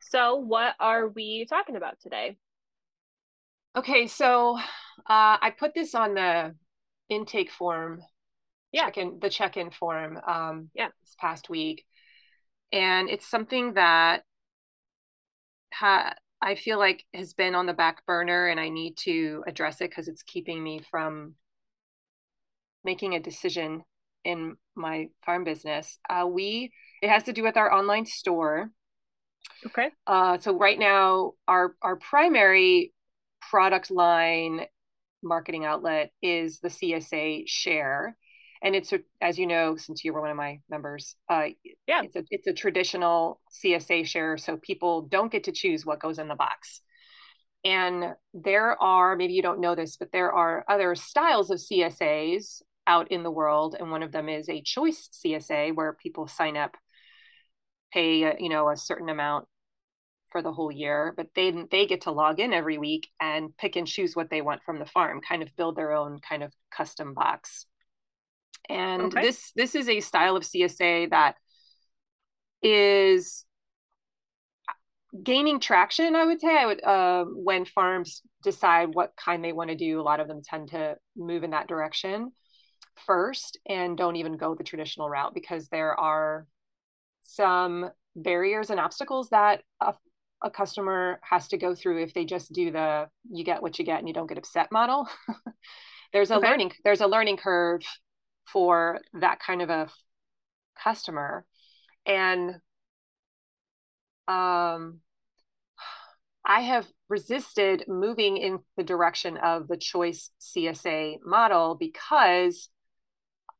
[0.00, 2.36] So, what are we talking about today?
[3.76, 6.56] Okay, so uh, I put this on the
[7.08, 8.02] intake form,
[8.72, 11.84] yeah, check-in, the check-in form, um, yeah, this past week,
[12.72, 14.24] and it's something that
[15.72, 19.80] ha- I feel like has been on the back burner and I need to address
[19.80, 21.34] it because it's keeping me from
[22.84, 23.84] making a decision
[24.24, 25.98] in my farm business.
[26.08, 26.72] Uh, we
[27.02, 28.70] it has to do with our online store.
[29.66, 29.90] Okay.
[30.06, 32.92] Uh, so right now, our our primary
[33.40, 34.62] product line
[35.22, 38.16] marketing outlet is the CSA share,
[38.62, 41.46] and it's a, as you know since you were one of my members uh,
[41.86, 42.02] yeah.
[42.02, 46.18] it's a, it's a traditional csa share so people don't get to choose what goes
[46.18, 46.82] in the box.
[47.62, 52.62] And there are maybe you don't know this but there are other styles of csas
[52.86, 56.56] out in the world and one of them is a choice csa where people sign
[56.56, 56.76] up
[57.92, 59.46] pay uh, you know a certain amount
[60.32, 63.76] for the whole year but they they get to log in every week and pick
[63.76, 66.52] and choose what they want from the farm kind of build their own kind of
[66.74, 67.66] custom box
[68.68, 69.22] and okay.
[69.22, 71.34] this this is a style of csa that
[72.62, 73.44] is
[75.22, 79.70] gaining traction i would say i would uh, when farms decide what kind they want
[79.70, 82.30] to do a lot of them tend to move in that direction
[83.06, 86.46] first and don't even go the traditional route because there are
[87.22, 89.94] some barriers and obstacles that a,
[90.42, 93.84] a customer has to go through if they just do the you get what you
[93.84, 95.08] get and you don't get upset model.
[96.12, 96.48] there's a okay.
[96.48, 97.82] learning there's a learning curve
[98.52, 99.88] for that kind of a
[100.82, 101.44] customer
[102.06, 102.56] and
[104.28, 105.00] um
[106.44, 112.70] I have resisted moving in the direction of the choice CSA model because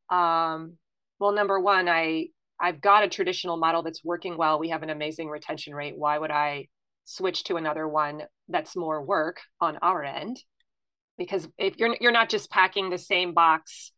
[0.09, 0.79] um
[1.19, 2.29] well number one I
[2.61, 4.59] I've got a traditional model that's working well.
[4.59, 5.95] We have an amazing retention rate.
[5.97, 6.69] Why would I
[7.07, 10.43] switch to another one that's more work on our end?
[11.17, 13.93] Because if you're you're not just packing the same box,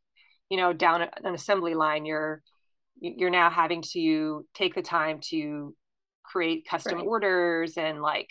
[0.52, 2.42] you know, down an assembly line, you're
[3.00, 5.74] you're now having to take the time to
[6.22, 7.06] create custom right.
[7.06, 8.28] orders and like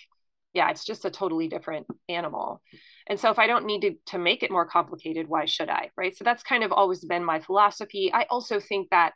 [0.54, 2.62] yeah, it's just a totally different animal.
[3.08, 5.90] And so if I don't need to, to make it more complicated, why should I?
[5.98, 6.16] Right.
[6.16, 8.12] So that's kind of always been my philosophy.
[8.14, 9.14] I also think that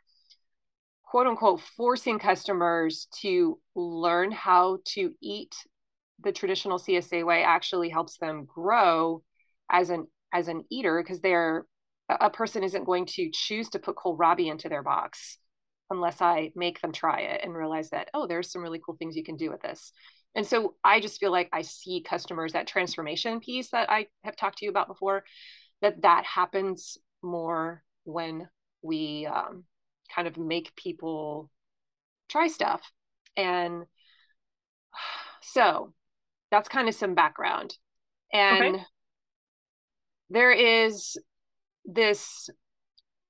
[1.04, 5.54] quote unquote forcing customers to learn how to eat
[6.24, 9.22] the traditional CSA way actually helps them grow
[9.70, 11.66] as an as an eater because they're
[12.08, 15.38] a person isn't going to choose to put kohlrabi into their box
[15.90, 19.16] unless I make them try it and realize that oh there's some really cool things
[19.16, 19.92] you can do with this.
[20.34, 24.36] And so I just feel like I see customers that transformation piece that I have
[24.36, 25.24] talked to you about before
[25.80, 28.48] that that happens more when
[28.82, 29.64] we um,
[30.14, 31.50] kind of make people
[32.28, 32.82] try stuff.
[33.36, 33.84] And
[35.42, 35.94] so
[36.50, 37.74] that's kind of some background.
[38.32, 38.84] And okay.
[40.28, 41.16] there is
[41.86, 42.50] this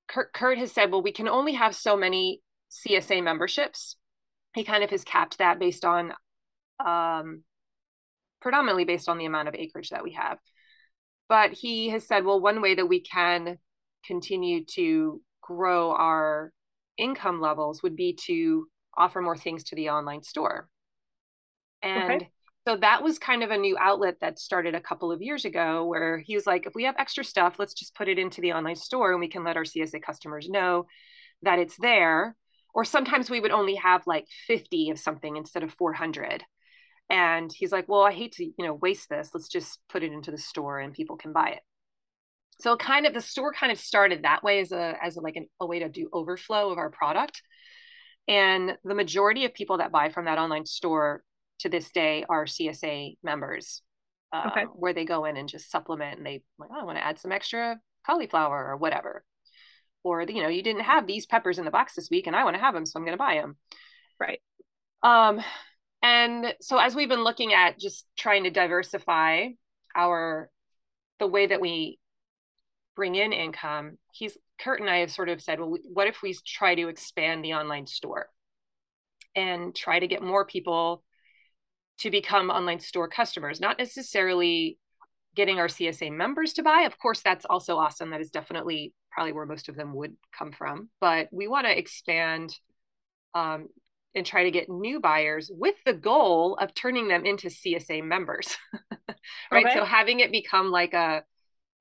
[0.08, 2.40] Kurt, Kurt has said, well, we can only have so many
[2.70, 3.96] CSA memberships.
[4.54, 6.12] He kind of has capped that based on
[6.84, 7.42] um,
[8.40, 10.38] predominantly based on the amount of acreage that we have.
[11.28, 13.58] But he has said, well, one way that we can
[14.04, 16.52] continue to grow our
[16.96, 20.68] income levels would be to offer more things to the online store.
[21.82, 22.30] And okay.
[22.66, 25.84] So that was kind of a new outlet that started a couple of years ago
[25.84, 28.52] where he was like, if we have extra stuff, let's just put it into the
[28.52, 30.86] online store and we can let our CSA customers know
[31.42, 32.34] that it's there.
[32.74, 36.42] Or sometimes we would only have like 50 of something instead of 400.
[37.08, 39.30] And he's like, well, I hate to, you know, waste this.
[39.32, 41.62] Let's just put it into the store and people can buy it
[42.58, 45.36] so kind of the store kind of started that way as a as a, like
[45.36, 47.42] an, a way to do overflow of our product
[48.28, 51.22] and the majority of people that buy from that online store
[51.58, 53.82] to this day are csa members
[54.32, 54.64] um, okay.
[54.74, 57.18] where they go in and just supplement and they like oh, i want to add
[57.18, 59.24] some extra cauliflower or whatever.
[60.04, 62.44] Or you know you didn't have these peppers in the box this week and i
[62.44, 63.56] want to have them so i'm going to buy them
[64.20, 64.40] right.
[65.02, 65.40] Um
[66.02, 69.48] and so as we've been looking at just trying to diversify
[69.96, 70.48] our
[71.18, 71.98] the way that we
[72.94, 76.36] bring in income, he's Kurt and I have sort of said, well, what if we
[76.46, 78.28] try to expand the online store
[79.34, 81.02] and try to get more people
[81.98, 84.78] to become online store customers, not necessarily
[85.34, 86.82] getting our CSA members to buy.
[86.82, 88.10] Of course, that's also awesome.
[88.10, 90.88] That is definitely probably where most of them would come from.
[91.00, 92.54] But we want to expand
[93.34, 93.68] um,
[94.14, 98.56] and try to get new buyers with the goal of turning them into CSA members.
[99.52, 99.66] right.
[99.66, 99.74] Okay.
[99.74, 101.22] So having it become like a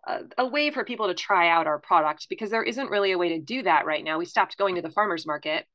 [0.08, 3.17] a, a, way for people to try out our product because there isn't really a
[3.17, 4.19] way to do that right now.
[4.19, 5.65] We stopped going to the farmers market.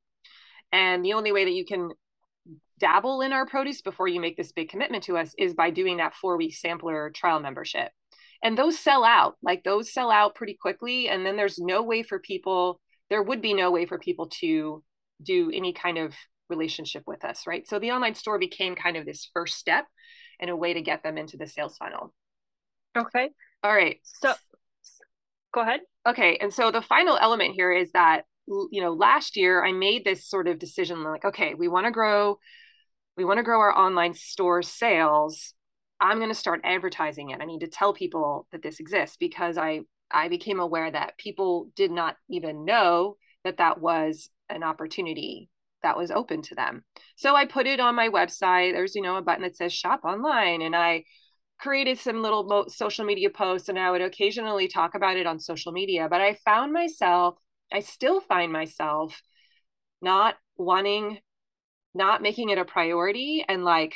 [0.72, 1.90] And the only way that you can
[2.78, 5.98] dabble in our produce before you make this big commitment to us is by doing
[5.98, 7.90] that four week sampler trial membership.
[8.42, 11.08] And those sell out, like those sell out pretty quickly.
[11.08, 14.82] And then there's no way for people, there would be no way for people to
[15.22, 16.14] do any kind of
[16.48, 17.68] relationship with us, right?
[17.68, 19.86] So the online store became kind of this first step
[20.40, 22.14] and a way to get them into the sales funnel.
[22.96, 23.28] Okay.
[23.62, 23.98] All right.
[24.02, 24.32] So
[25.52, 25.80] go ahead.
[26.08, 26.38] Okay.
[26.40, 28.24] And so the final element here is that,
[28.70, 31.92] you know, last year I made this sort of decision like, okay, we want to
[31.92, 32.38] grow,
[33.16, 35.54] we want to grow our online store sales.
[36.00, 37.40] I'm going to start advertising it.
[37.40, 41.70] I need to tell people that this exists because I I became aware that people
[41.76, 45.48] did not even know that that was an opportunity
[45.82, 46.84] that was open to them.
[47.16, 48.72] So I put it on my website.
[48.72, 51.04] There's, you know, a button that says shop online and I
[51.60, 55.72] created some little social media posts and I would occasionally talk about it on social
[55.72, 56.08] media.
[56.10, 57.36] But I found myself,
[57.72, 59.20] I still find myself
[60.02, 61.18] not wanting,
[61.94, 63.94] not making it a priority and like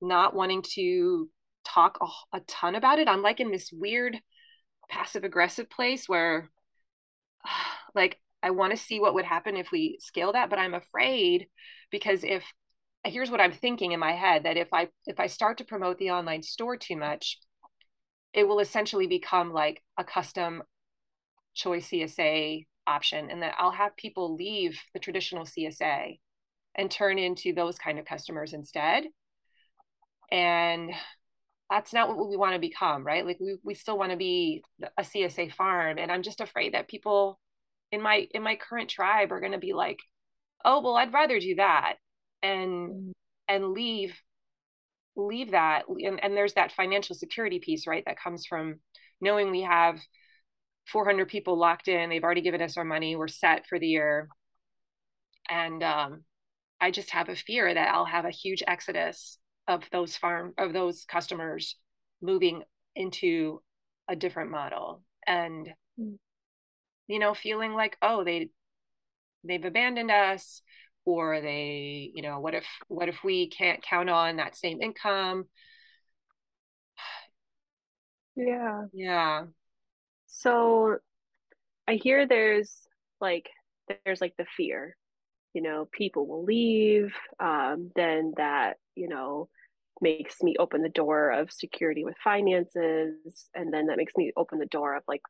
[0.00, 1.28] not wanting to
[1.64, 3.08] talk a, a ton about it.
[3.08, 4.18] I'm like in this weird
[4.88, 6.50] passive aggressive place where
[7.94, 11.48] like I want to see what would happen if we scale that, but I'm afraid
[11.90, 12.44] because if
[13.04, 15.98] here's what i'm thinking in my head that if i if i start to promote
[15.98, 17.38] the online store too much
[18.32, 20.62] it will essentially become like a custom
[21.54, 26.18] choice csa option and that i'll have people leave the traditional csa
[26.78, 29.04] and turn into those kind of customers instead.
[30.30, 30.92] And
[31.68, 33.26] that's not what we want to become right?
[33.26, 34.62] Like we, we still want to be
[34.96, 35.98] a csa farm.
[35.98, 37.38] And i'm just afraid that people
[37.92, 39.98] in my in my current tribe are going to be like
[40.64, 41.94] oh well i'd rather do that
[42.42, 43.12] and mm.
[43.48, 44.14] and leave
[45.16, 45.82] leave that.
[45.88, 48.80] And, and there's that financial security piece right that comes from
[49.20, 49.98] knowing we have
[50.90, 54.28] 400 people locked in they've already given us our money we're set for the year.
[55.50, 56.24] And um,
[56.80, 60.72] i just have a fear that i'll have a huge exodus of those farm of
[60.72, 61.76] those customers
[62.22, 62.62] moving
[62.96, 63.60] into
[64.08, 65.02] a different model.
[65.26, 65.68] And
[66.00, 66.16] mm.
[67.06, 68.50] you know feeling like oh they
[69.44, 70.62] they've abandoned us
[71.04, 75.44] or they you know what if what if we can't count on that same income?
[78.40, 78.84] Yeah.
[78.92, 79.46] Yeah
[80.28, 80.96] so
[81.88, 82.86] i hear there's
[83.20, 83.48] like
[84.04, 84.96] there's like the fear
[85.54, 89.48] you know people will leave um, then that you know
[90.00, 94.58] makes me open the door of security with finances and then that makes me open
[94.60, 95.22] the door of like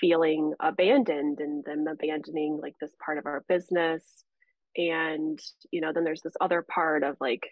[0.00, 4.24] feeling abandoned and them abandoning like this part of our business.
[4.76, 5.38] And
[5.70, 7.42] you know then there's this other part of like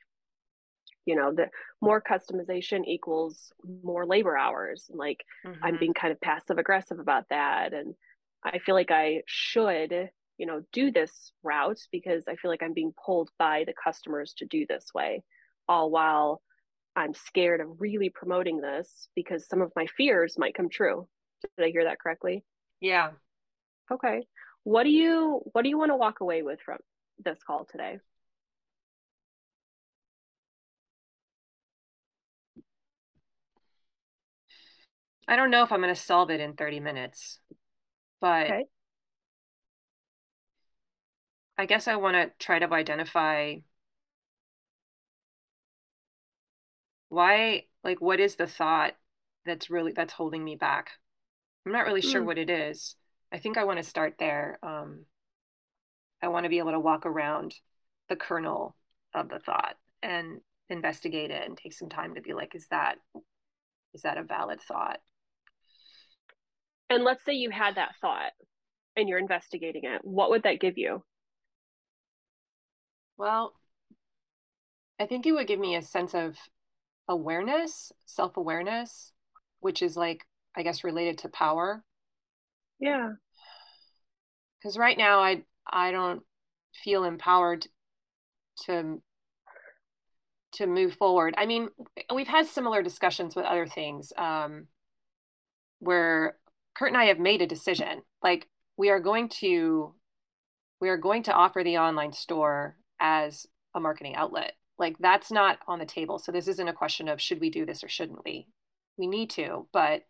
[1.07, 1.46] you know the
[1.80, 5.64] more customization equals more labor hours like mm-hmm.
[5.64, 7.94] i'm being kind of passive aggressive about that and
[8.44, 12.74] i feel like i should you know do this route because i feel like i'm
[12.74, 15.22] being pulled by the customers to do this way
[15.68, 16.40] all while
[16.96, 21.09] i'm scared of really promoting this because some of my fears might come true.
[21.57, 22.44] Did i hear that correctly?
[22.80, 23.11] Yeah.
[23.90, 24.22] Okay.
[24.64, 26.78] What do you what do you want to walk away with from
[27.24, 27.98] this call today
[35.29, 37.39] I don't know if I'm going to solve it in 30 minutes,
[38.20, 38.64] but okay.
[41.57, 43.57] I guess I want to try to identify
[47.09, 48.95] why, like, what is the thought
[49.45, 50.91] that's really that's holding me back?
[51.64, 52.11] I'm not really mm.
[52.11, 52.97] sure what it is.
[53.31, 54.59] I think I want to start there.
[54.62, 55.05] Um,
[56.23, 57.55] I want to be able to walk around
[58.09, 58.77] the kernel
[59.14, 62.97] of the thought and investigate it and take some time to be like, is that
[63.95, 65.01] is that a valid thought?
[66.93, 68.32] And let's say you had that thought
[68.97, 71.03] and you're investigating it, what would that give you?
[73.16, 73.55] Well,
[75.01, 76.36] I think it would give me a sense of
[77.09, 79.12] awareness, self awareness,
[79.61, 81.82] which is like, I guess, related to power.
[82.78, 83.12] Yeah.
[84.59, 86.22] Because right now, I I don't
[86.74, 87.68] feel empowered
[88.66, 89.01] to
[90.55, 91.34] to move forward.
[91.38, 91.70] I mean,
[92.14, 94.66] we've had similar discussions with other things um,
[95.78, 96.36] where
[96.75, 98.03] Kurt and I have made a decision.
[98.23, 99.95] Like we are going to
[100.81, 104.55] we are going to offer the online store as a marketing outlet.
[104.79, 106.18] Like that's not on the table.
[106.18, 108.49] So this isn't a question of should we do this or shouldn't we?
[108.97, 110.03] We need to, but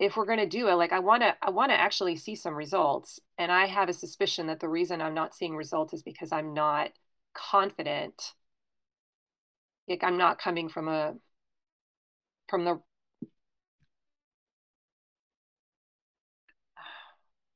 [0.00, 2.34] if we're going to do it like i want to i want to actually see
[2.34, 6.02] some results and i have a suspicion that the reason i'm not seeing results is
[6.02, 6.90] because i'm not
[7.34, 8.32] confident
[9.88, 11.14] like i'm not coming from a
[12.48, 12.80] from the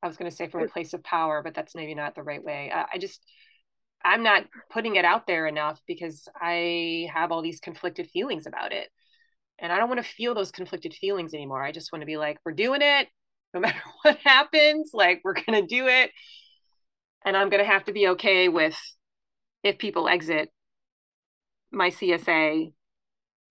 [0.07, 2.23] I was going to say from a place of power, but that's maybe not the
[2.23, 2.71] right way.
[2.73, 3.21] I, I just,
[4.05, 8.73] I'm not putting it out there enough because I have all these conflicted feelings about
[8.73, 8.89] it.
[9.59, 11.63] And I don't want to feel those conflicted feelings anymore.
[11.63, 13.09] I just want to be like, we're doing it
[13.53, 14.91] no matter what happens.
[14.95, 16.11] Like, we're going to do it.
[17.25, 18.79] And I'm going to have to be okay with
[19.65, 20.51] if people exit
[21.73, 22.73] my CSA.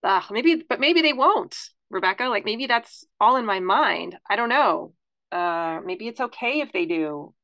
[0.02, 1.54] Ugh, maybe, but maybe they won't,
[1.90, 2.24] Rebecca.
[2.24, 4.16] Like, maybe that's all in my mind.
[4.30, 4.94] I don't know
[5.36, 7.34] uh maybe it's okay if they do.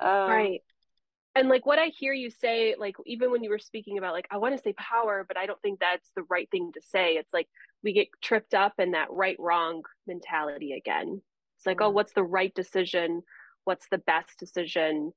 [0.00, 0.60] Um, right.
[1.36, 4.28] And like what i hear you say like even when you were speaking about like
[4.30, 7.14] i want to say power but i don't think that's the right thing to say.
[7.14, 7.48] It's like
[7.82, 11.20] we get tripped up in that right wrong mentality again.
[11.58, 11.86] It's like mm-hmm.
[11.86, 13.22] oh what's the right decision?
[13.64, 15.12] What's the best decision?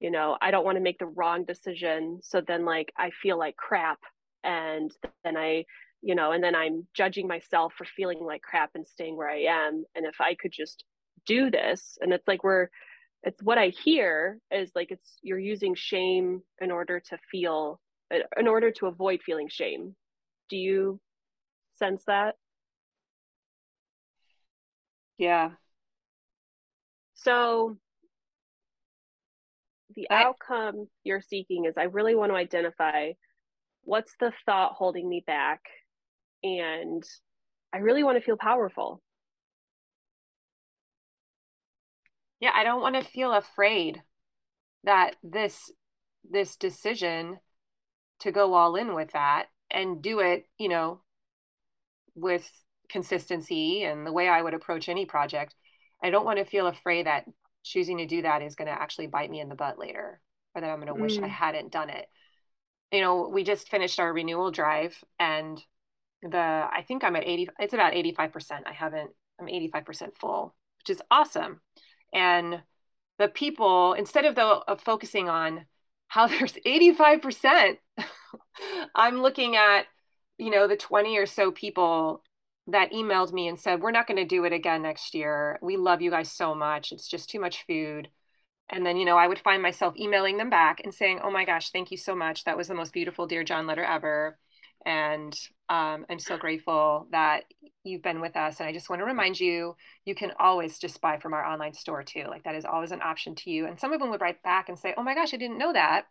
[0.00, 3.36] You know i don't want to make the wrong decision so then like i feel
[3.36, 3.98] like crap
[4.44, 4.92] and
[5.24, 5.64] then i
[6.02, 9.40] you know and then i'm judging myself for feeling like crap and staying where i
[9.40, 10.84] am and if i could just
[11.28, 12.68] do this and it's like we're
[13.22, 17.80] it's what i hear is like it's you're using shame in order to feel
[18.36, 19.94] in order to avoid feeling shame.
[20.48, 21.00] Do you
[21.74, 22.36] sense that?
[25.18, 25.50] Yeah.
[27.14, 27.76] So
[29.94, 33.12] the I, outcome you're seeking is i really want to identify
[33.82, 35.62] what's the thought holding me back
[36.44, 37.02] and
[37.72, 39.00] i really want to feel powerful
[42.40, 44.02] yeah i don't want to feel afraid
[44.84, 45.70] that this
[46.30, 47.38] this decision
[48.20, 51.00] to go all in with that and do it, you know,
[52.14, 52.50] with
[52.88, 55.54] consistency and the way I would approach any project.
[56.02, 57.24] I don't want to feel afraid that
[57.62, 60.20] choosing to do that is going to actually bite me in the butt later
[60.54, 61.30] or that I'm going to wish I Mm.
[61.30, 62.08] hadn't done it.
[62.92, 65.62] You know, we just finished our renewal drive and
[66.22, 68.66] the I think I'm at 80 it's about 85%.
[68.66, 69.10] I haven't
[69.40, 71.60] I'm 85% full, which is awesome.
[72.12, 72.62] And
[73.18, 75.66] the people instead of the of focusing on
[76.08, 77.78] how there's 85%,
[78.94, 79.86] I'm looking at,
[80.38, 82.22] you know, the 20 or so people
[82.68, 85.58] that emailed me and said, "We're not going to do it again next year.
[85.62, 86.92] We love you guys so much.
[86.92, 88.10] It's just too much food."
[88.70, 91.44] And then, you know, I would find myself emailing them back and saying, "Oh my
[91.44, 92.44] gosh, thank you so much.
[92.44, 94.38] That was the most beautiful Dear John letter ever."
[94.84, 95.34] And
[95.68, 97.44] um, I'm so grateful that
[97.84, 98.60] you've been with us.
[98.60, 101.74] And I just want to remind you, you can always just buy from our online
[101.74, 102.24] store too.
[102.28, 103.66] Like that is always an option to you.
[103.66, 105.72] And some of them would write back and say, "Oh my gosh, I didn't know
[105.72, 106.06] that."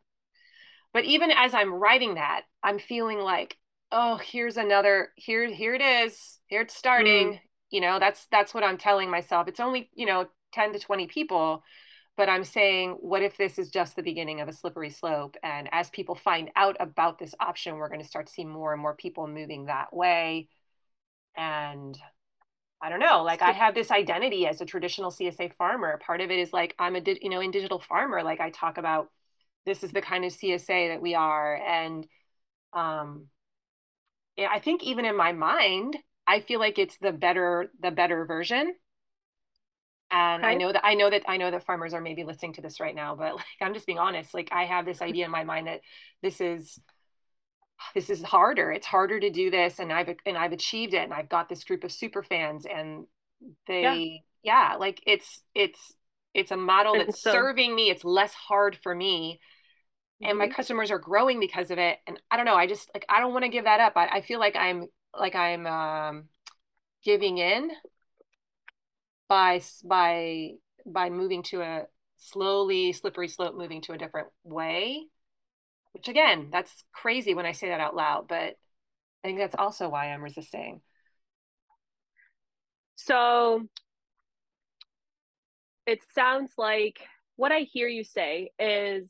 [0.94, 3.58] But even as I'm writing that, I'm feeling like,
[3.92, 5.10] "Oh, here's another.
[5.16, 6.40] Here, here it is.
[6.48, 7.40] Here it's starting."
[7.70, 9.48] You know, that's that's what I'm telling myself.
[9.48, 11.64] It's only you know 10 to 20 people
[12.18, 15.38] but I'm saying, what if this is just the beginning of a slippery slope?
[15.44, 18.74] And as people find out about this option, we're going to start to see more
[18.74, 20.50] and more people moving that way.
[21.38, 21.96] And
[22.82, 26.00] I don't know, like I have this identity as a traditional CSA farmer.
[26.00, 28.24] Part of it is like I'm a you know in digital farmer.
[28.24, 29.10] Like I talk about,
[29.66, 32.06] this is the kind of CSA that we are, and
[32.74, 33.28] um,
[34.40, 35.98] I think even in my mind,
[36.28, 38.76] I feel like it's the better the better version
[40.12, 42.62] and I know that I know that I know that farmers are maybe listening to
[42.62, 44.34] this right now, but like I'm just being honest.
[44.34, 45.82] Like I have this idea in my mind that
[46.22, 46.80] this is
[47.94, 48.72] this is harder.
[48.72, 51.64] It's harder to do this, and I've and I've achieved it, and I've got this
[51.64, 53.06] group of super fans, and
[53.68, 55.94] they yeah, like it's it's
[56.34, 57.90] it's a model And that's so- serving me.
[57.90, 59.40] It's less hard for me,
[60.24, 60.54] and my Mhm.
[60.56, 62.00] customers are growing because of it.
[62.08, 62.56] And I don't know.
[62.56, 63.94] I just like I don't want to give that up.
[63.96, 64.88] I, I feel like I'm
[65.18, 66.30] like I'm um,
[67.04, 67.72] giving in
[69.30, 70.52] by by
[70.86, 71.84] by moving to a
[72.18, 75.04] slowly slippery slope moving to a different way
[75.92, 78.56] which again that's crazy when i say that out loud but
[79.24, 80.82] i think that's also why i'm resisting.
[82.98, 83.62] So
[85.86, 87.00] it sounds like
[87.38, 89.10] what I hear you say is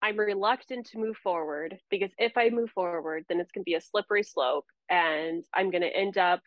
[0.00, 3.74] I'm reluctant to move forward because if I move forward, then it's going to be
[3.74, 6.40] a slippery slope and I'm going to end up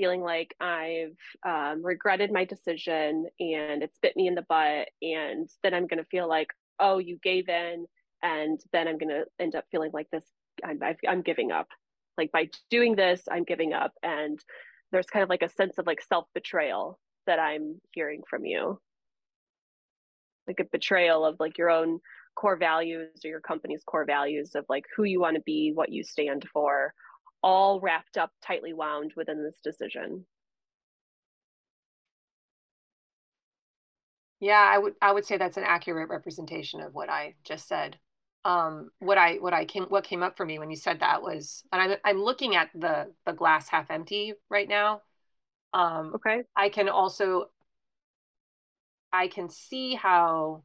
[0.00, 4.88] feeling like I've um, regretted my decision and it's bit me in the butt.
[5.02, 6.48] And then I'm going to feel like,
[6.78, 7.84] oh, you gave in.
[8.22, 10.24] And then I'm going to end up feeling like this
[10.64, 11.68] I'm, I'm giving up.
[12.16, 13.92] Like by doing this, I'm giving up.
[14.02, 14.38] And
[14.90, 18.80] there's kind of like a sense of like self betrayal that I'm hearing from you.
[20.48, 22.00] Like a betrayal of like your own
[22.36, 25.92] core values or your company's core values of like who you want to be, what
[25.92, 26.94] you stand for,
[27.42, 30.26] all wrapped up tightly wound within this decision.
[34.40, 37.98] yeah i would i would say that's an accurate representation of what i just said
[38.44, 41.22] um what i what i came what came up for me when you said that
[41.22, 45.02] was and i'm i'm looking at the the glass half empty right now
[45.74, 46.42] um Okay.
[46.56, 47.50] i can also
[49.12, 50.62] i can see how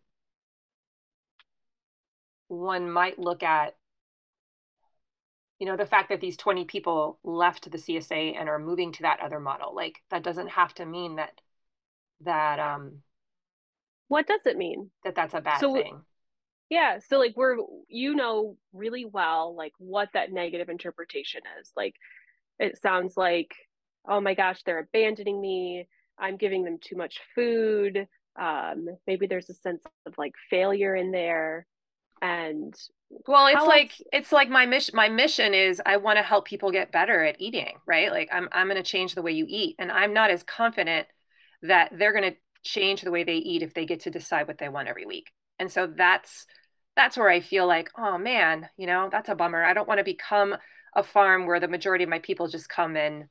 [2.47, 3.75] one might look at
[5.59, 9.03] you know the fact that these 20 people left the csa and are moving to
[9.03, 11.39] that other model like that doesn't have to mean that
[12.21, 13.01] that um
[14.07, 14.91] What does it mean?
[15.03, 16.01] that that's a bad So- thing
[16.69, 16.99] Yeah.
[17.07, 21.71] So like we're you know really well like what that negative interpretation is.
[21.77, 21.95] Like
[22.59, 23.51] it sounds like,
[24.07, 25.87] oh my gosh, they're abandoning me.
[26.17, 28.07] I'm giving them too much food.
[28.39, 31.67] Um, maybe there's a sense of like failure in there.
[32.21, 32.73] And
[33.09, 36.23] well it's How like else- it's like my mission my mission is i want to
[36.23, 38.11] help people get better at eating right?
[38.11, 41.07] Like i'm i'm going to change the way you eat and i'm not as confident
[41.61, 44.57] that they're going to change the way they eat if they get to decide what
[44.57, 45.31] they want every week.
[45.59, 46.47] And so that's
[46.95, 49.63] that's where i feel like oh man you know that's a bummer.
[49.63, 50.55] I don't want to become
[50.95, 53.29] a farm where the majority of my people just come in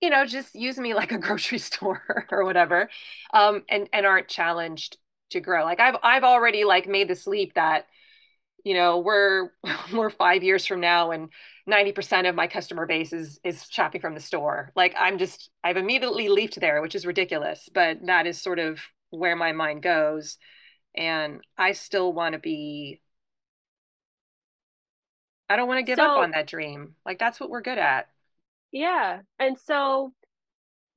[0.00, 2.90] you know just use me like a grocery store or whatever
[3.32, 4.98] um and and aren't challenged
[5.30, 5.64] to grow.
[5.64, 7.86] Like i've i've already like made this leap that
[8.64, 9.50] you know we're
[9.92, 11.28] we're five years from now and
[11.68, 14.72] 90% of my customer base is is shopping from the store.
[14.76, 18.80] Like i'm just i've immediately leaped there which is ridiculous but that is sort of
[19.10, 20.38] where my mind goes.
[20.94, 23.00] And i still want to be
[25.48, 26.94] i don't want to give up on that dream.
[27.04, 28.08] Like that's what we're good at.
[28.72, 29.20] Yeah.
[29.38, 30.14] And so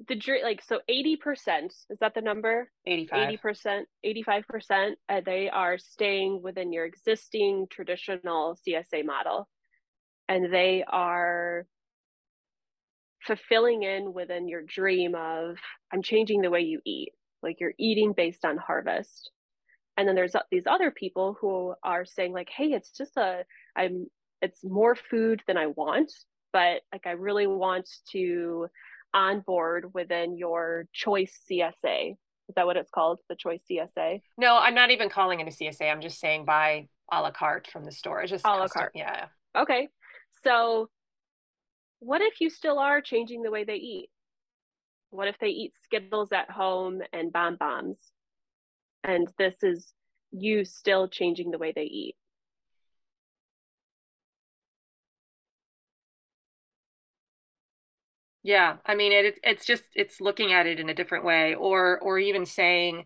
[0.07, 2.69] the dr- like so 80% is that the number?
[2.85, 9.47] 85 80%, 85%, uh, they are staying within your existing traditional CSA model.
[10.27, 11.67] and they are
[13.25, 15.57] fulfilling in within your dream of
[15.91, 17.13] I'm changing the way you eat.
[17.43, 19.31] Like you're eating based on harvest.
[19.97, 23.45] And then there's these other people who are saying like, "Hey, it's just a
[23.75, 24.07] I'm
[24.41, 26.11] it's more food than I want,
[26.53, 28.67] but like I really want to
[29.16, 32.11] onboard within your choice CSA.
[32.11, 33.20] Is that what it's called?
[33.30, 34.22] The choice CSA?
[34.38, 35.89] No, I'm not even calling it a CSA.
[35.89, 38.22] I'm just saying buy a la carte from the store.
[38.22, 38.91] It's just a la carte.
[38.93, 39.28] Yeah.
[39.57, 39.88] Okay.
[40.43, 40.89] So
[41.99, 44.09] what if you still are changing the way they eat?
[45.09, 47.97] What if they eat Skittles at home and bonbons?
[49.03, 49.93] And this is
[50.32, 52.16] you still changing the way they eat.
[58.45, 61.99] Yeah, I mean it, it's just it's looking at it in a different way or
[61.99, 63.05] or even saying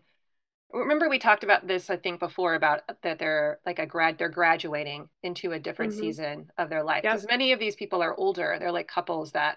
[0.70, 4.28] remember we talked about this I think before about that they're like a grad they're
[4.28, 6.02] graduating into a different mm-hmm.
[6.02, 7.30] season of their life because yep.
[7.30, 9.56] many of these people are older they're like couples that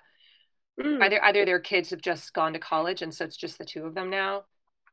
[0.80, 1.04] mm.
[1.04, 3.86] either either their kids have just gone to college and so it's just the two
[3.86, 4.44] of them now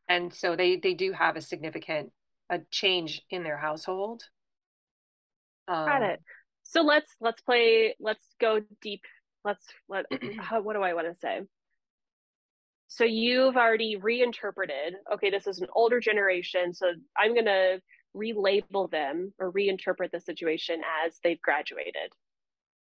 [0.09, 2.11] and so they they do have a significant
[2.51, 4.25] a change in their household
[5.69, 6.21] um, got it
[6.65, 9.05] so let's let's play let's go deep
[9.45, 10.07] let's let
[10.39, 11.41] how, what do I want to say?
[12.89, 17.81] So you've already reinterpreted, okay, this is an older generation, so I'm going to
[18.17, 22.13] relabel them or reinterpret the situation as they've graduated.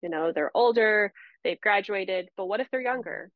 [0.01, 1.11] You know, they're older,
[1.43, 3.31] they've graduated, but what if they're younger?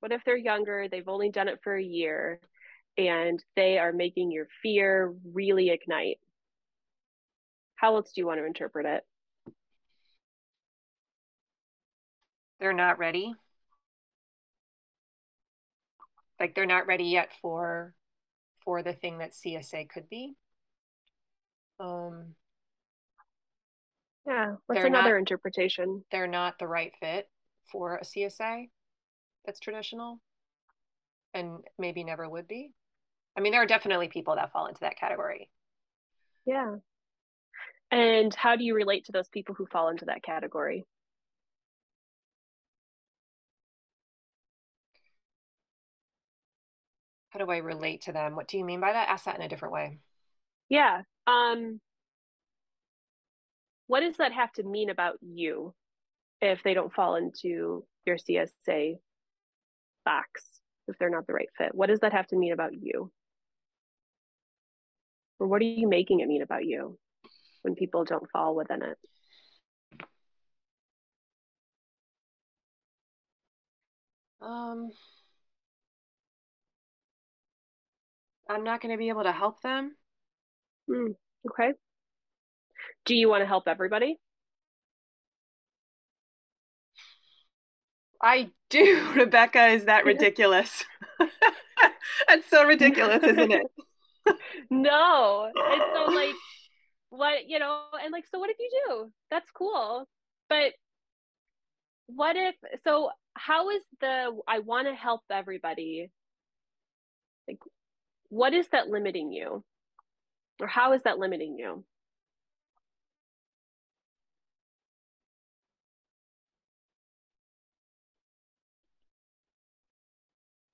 [0.00, 2.40] What if they're younger, they've only done it for a year,
[2.96, 6.18] and they are making your fear really ignite?
[7.74, 9.04] How else do you want to interpret it?
[12.60, 13.34] They're not ready.
[16.40, 17.94] Like they're not ready yet for
[18.64, 20.34] for the thing that csa could be.
[21.80, 22.34] Um
[24.26, 26.04] yeah what's another not, interpretation.
[26.10, 27.28] they're not the right fit
[27.70, 28.68] for a csa
[29.44, 30.20] that's traditional
[31.32, 32.72] and maybe never would be.
[33.36, 35.50] I mean there are definitely people that fall into that category.
[36.44, 36.76] Yeah.
[37.90, 40.86] And how do you relate to those people who fall into that category
[47.36, 48.34] how do I relate to them?
[48.34, 49.08] What do you mean by that?
[49.08, 49.98] Ask that in a different way.
[50.68, 51.02] Yeah.
[51.26, 51.80] Um,
[53.88, 55.74] what does that have to mean about you
[56.40, 58.96] if they don't fall into your CSA
[60.04, 61.74] box, if they're not the right fit?
[61.74, 63.12] What does that have to mean about you?
[65.38, 66.98] Or what are you making it mean about you
[67.62, 68.96] when people don't fall within it?
[74.40, 74.90] Um,
[78.48, 79.96] I'm not going to be able to help them.
[80.88, 81.14] Mm,
[81.50, 81.72] okay.
[83.04, 84.18] Do you want to help everybody?
[88.22, 89.66] I do, Rebecca.
[89.68, 90.84] Is that ridiculous?
[92.28, 93.66] That's so ridiculous, isn't it?
[94.70, 95.50] no.
[95.54, 96.34] It's so like
[97.10, 99.12] what, you know, and like so what if you do?
[99.30, 100.08] That's cool.
[100.48, 100.72] But
[102.06, 106.10] what if so how is the I want to help everybody
[107.48, 107.58] like
[108.30, 109.64] what is that limiting you?
[110.60, 111.84] Or how is that limiting you?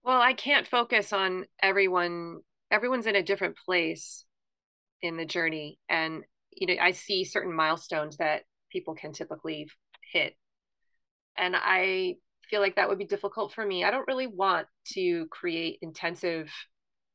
[0.05, 2.41] Well, I can't focus on everyone.
[2.71, 4.25] Everyone's in a different place
[5.03, 5.79] in the journey.
[5.89, 9.69] And, you know, I see certain milestones that people can typically
[10.13, 10.37] hit.
[11.37, 12.17] And I
[12.51, 13.85] feel like that would be difficult for me.
[13.85, 16.51] I don't really want to create intensive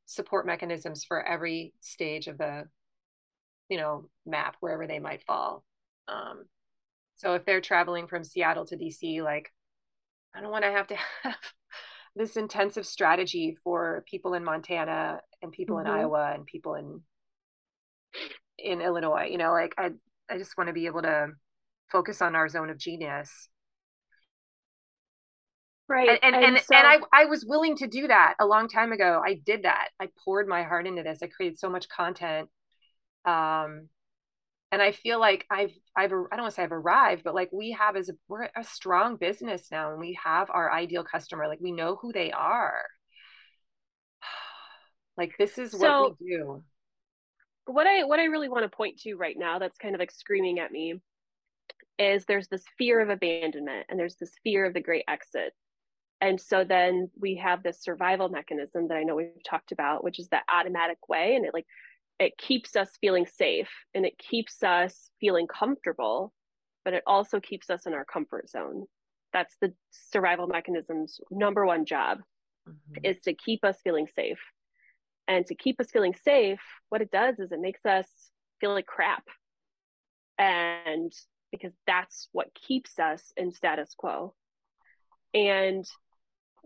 [0.08, 2.64] support mechanisms for every stage of the
[3.70, 5.64] you know map wherever they might fall
[6.08, 6.45] um,
[7.18, 9.51] so if they're traveling from seattle to dc like
[10.34, 11.36] i don't want to have to have
[12.16, 15.88] this intensive strategy for people in montana and people mm-hmm.
[15.88, 17.01] in iowa and people in
[18.58, 19.91] in illinois you know like i
[20.30, 21.28] i just want to be able to
[21.91, 23.49] focus on our zone of genius
[25.90, 26.10] Right.
[26.10, 28.68] And and, and, and, so, and, I, I was willing to do that a long
[28.68, 29.22] time ago.
[29.26, 29.90] I did that.
[30.00, 31.20] I poured my heart into this.
[31.24, 32.50] I created so much content.
[33.26, 33.90] Um
[34.72, 37.50] and I feel like I've I've I don't want to say I've arrived, but like
[37.54, 41.48] we have as a we're a strong business now and we have our ideal customer.
[41.48, 42.84] Like we know who they are.
[45.18, 46.64] Like this is so, what we do.
[47.66, 50.12] What I what I really want to point to right now that's kind of like
[50.12, 51.02] screaming at me
[51.98, 55.54] is there's this fear of abandonment and there's this fear of the great exit
[56.20, 60.20] and so then we have this survival mechanism that i know we've talked about which
[60.20, 61.65] is that automatic way and it like
[62.20, 66.34] it keeps us feeling safe and it keeps us feeling comfortable
[66.88, 68.86] but it also keeps us in our comfort zone.
[69.34, 72.20] That's the survival mechanism's number one job
[72.65, 73.03] mm-hmm.
[73.03, 74.39] is to keep us feeling safe.
[75.28, 78.07] And to keep us feeling safe, what it does is it makes us
[78.61, 79.26] feel like crap.
[80.38, 81.11] And
[81.51, 84.34] because that's what keeps us in status quo.
[85.34, 85.86] And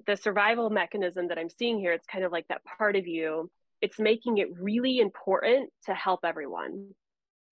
[0.07, 3.49] the survival mechanism that I'm seeing here, it's kind of like that part of you,
[3.81, 6.89] it's making it really important to help everyone.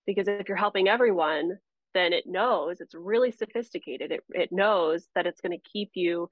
[0.05, 1.57] Because if you're helping everyone,
[1.93, 4.11] then it knows it's really sophisticated.
[4.11, 6.29] It, it knows that it's going to keep you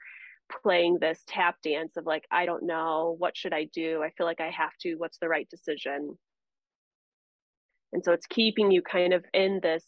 [0.61, 4.01] playing this tap dance of like, I don't know, what should I do?
[4.03, 6.17] I feel like I have to, what's the right decision?
[7.93, 9.83] And so it's keeping you kind of in this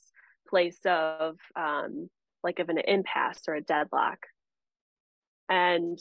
[0.47, 2.09] place of um,
[2.43, 4.19] like of an impasse or a deadlock.
[5.47, 5.99] And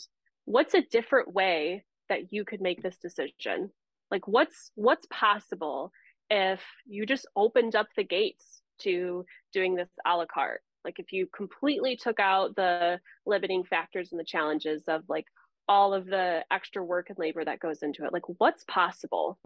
[0.49, 3.70] what's a different way that you could make this decision?
[4.11, 5.92] Like what's what's possible
[6.30, 10.62] if you just opened up the gates to doing this a la carte?
[10.84, 15.26] Like if you completely took out the limiting factors and the challenges of like
[15.68, 19.38] all of the extra work and labor that goes into it, like what's possible?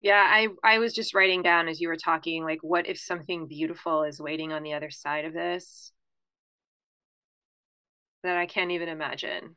[0.00, 3.48] Yeah, I I was just writing down as you were talking like what if something
[3.48, 5.90] beautiful is waiting on the other side of this
[8.26, 9.56] that I can't even imagine.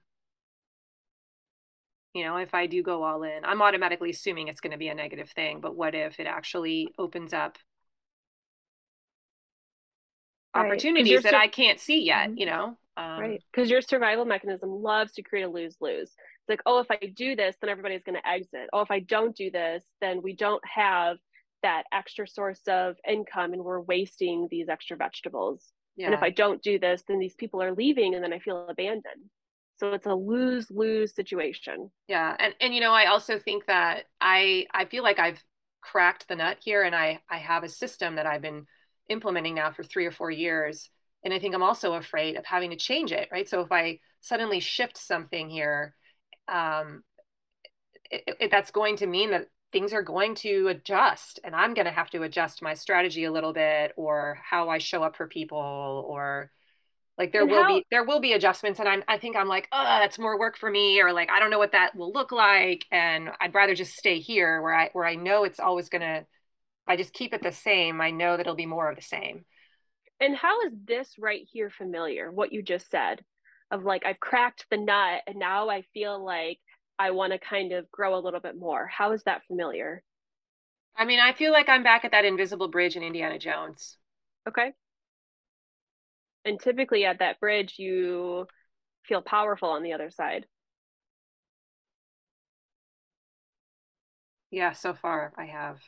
[2.13, 4.87] You know, if I do go all in, I'm automatically assuming it's going to be
[4.87, 7.57] a negative thing, but what if it actually opens up
[10.55, 10.65] right.
[10.65, 12.37] opportunities that sur- I can't see yet, mm-hmm.
[12.37, 12.77] you know?
[12.97, 13.43] Um, right.
[13.51, 16.97] Because your survival mechanism loves to create a lose lose It's like, oh, if I
[17.15, 18.69] do this, then everybody's going to exit.
[18.73, 21.17] Oh, if I don't do this, then we don't have
[21.61, 25.71] that extra source of income and we're wasting these extra vegetables.
[25.99, 26.05] Yeah.
[26.07, 28.67] And if I don't do this, then these people are leaving and then I feel
[28.69, 29.29] abandoned.
[29.77, 31.91] So it's a lose lose situation.
[32.07, 32.35] Yeah.
[32.39, 35.43] And and you know, I also think that I I feel like I've
[35.81, 38.65] cracked the nut here and I I have a system that I've been
[39.09, 40.89] implementing now for 3 or 4 years
[41.25, 43.49] and I think I'm also afraid of having to change it, right?
[43.49, 45.95] So if I suddenly shift something here
[46.47, 47.03] um,
[48.09, 51.85] it, it, that's going to mean that things are going to adjust and i'm going
[51.85, 55.27] to have to adjust my strategy a little bit or how i show up for
[55.27, 56.51] people or
[57.17, 59.47] like there and will how, be there will be adjustments and i'm i think i'm
[59.47, 62.11] like oh that's more work for me or like i don't know what that will
[62.11, 65.89] look like and i'd rather just stay here where i where i know it's always
[65.89, 66.25] going to
[66.87, 69.45] i just keep it the same i know that it'll be more of the same.
[70.21, 73.23] And how is this right here familiar what you just said
[73.71, 76.59] of like I've cracked the nut and now I feel like
[76.99, 78.85] I want to kind of grow a little bit more.
[78.85, 80.03] How is that familiar?
[80.95, 83.97] I mean, I feel like I'm back at that invisible bridge in Indiana Jones.
[84.47, 84.73] Okay.
[86.43, 88.47] And typically at that bridge, you
[89.05, 90.45] feel powerful on the other side.
[94.51, 95.79] Yeah, so far I have.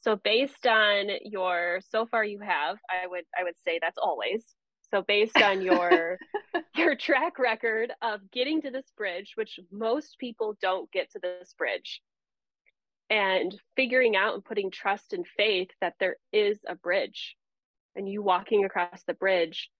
[0.00, 4.44] So based on your so far you have, I would I would say that's always.
[4.92, 6.18] So based on your
[6.76, 11.54] your track record of getting to this bridge, which most people don't get to this
[11.58, 12.00] bridge,
[13.10, 17.36] and figuring out and putting trust and faith that there is a bridge
[17.94, 19.70] and you walking across the bridge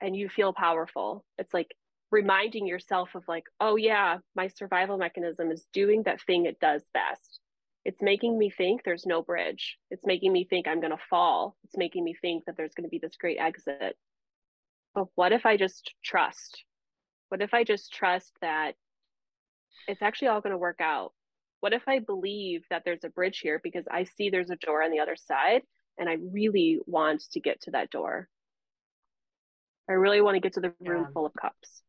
[0.00, 1.24] and you feel powerful.
[1.38, 1.74] It's like
[2.10, 6.82] reminding yourself of like, oh yeah, my survival mechanism is doing that thing it does
[6.92, 7.39] best
[7.84, 9.78] it's making me think there's no bridge.
[9.90, 11.56] It's making me think I'm going to fall.
[11.64, 13.96] It's making me think that there's going to be this great exit.
[14.94, 16.64] But what if I just trust?
[17.28, 18.74] What if I just trust that
[19.88, 21.12] it's actually all going to work out?
[21.60, 24.82] What if I believe that there's a bridge here because I see there's a door
[24.82, 25.62] on the other side
[25.98, 28.28] and I really want to get to that door?
[29.88, 31.12] I really want to get to the room yeah.
[31.12, 31.82] full of cups.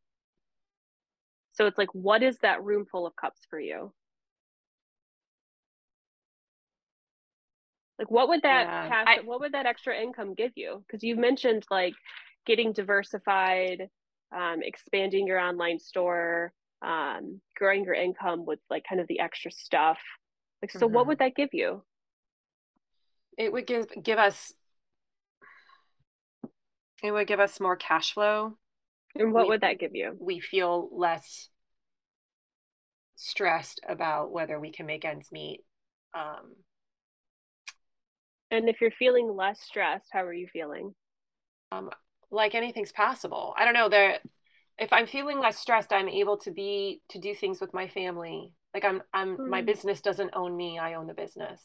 [1.53, 3.93] So it's like, what is that room full of cups for you?
[8.01, 9.03] Like what would that yeah.
[9.05, 10.83] I, what would that extra income give you?
[10.87, 11.93] Because you've mentioned like
[12.47, 13.89] getting diversified,
[14.35, 19.51] um, expanding your online store, um, growing your income with like kind of the extra
[19.51, 19.99] stuff.
[20.63, 20.95] Like, so mm-hmm.
[20.95, 21.83] what would that give you?
[23.37, 24.51] It would give give us
[27.03, 28.57] it would give us more cash flow.
[29.13, 30.17] And what we, would that give you?
[30.19, 31.49] We feel less
[33.15, 35.59] stressed about whether we can make ends meet.
[36.15, 36.55] Um,
[38.51, 40.93] and if you're feeling less stressed, how are you feeling?
[41.71, 41.89] Um,
[42.29, 43.53] like anything's possible.
[43.57, 43.87] I don't know.
[43.87, 44.19] There,
[44.77, 48.53] if I'm feeling less stressed, I'm able to be to do things with my family.
[48.73, 49.37] Like I'm, I'm.
[49.37, 49.47] Mm.
[49.47, 49.65] My hmm.
[49.65, 50.77] business doesn't own me.
[50.77, 51.61] I own the business,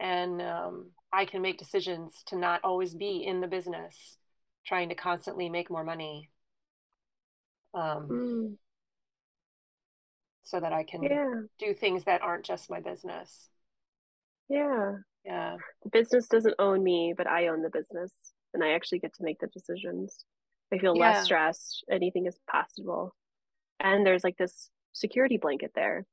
[0.00, 4.16] and um, I can make decisions to not always be in the business,
[4.66, 6.30] trying to constantly make more money.
[7.74, 8.56] Um, mm.
[10.44, 11.40] so that I can yeah.
[11.58, 13.48] do things that aren't just my business.
[14.48, 14.98] Yeah.
[15.24, 15.56] Yeah.
[15.82, 18.12] The business doesn't own me, but I own the business
[18.52, 20.24] and I actually get to make the decisions.
[20.72, 21.10] I feel Yeah.
[21.12, 21.84] less stressed.
[21.90, 23.14] Anything is possible.
[23.80, 26.06] And there's like this security blanket there.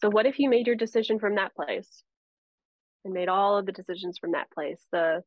[0.00, 2.02] So what if you made your decision from that place?
[3.04, 4.86] And made all of the decisions from that place.
[4.90, 5.22] The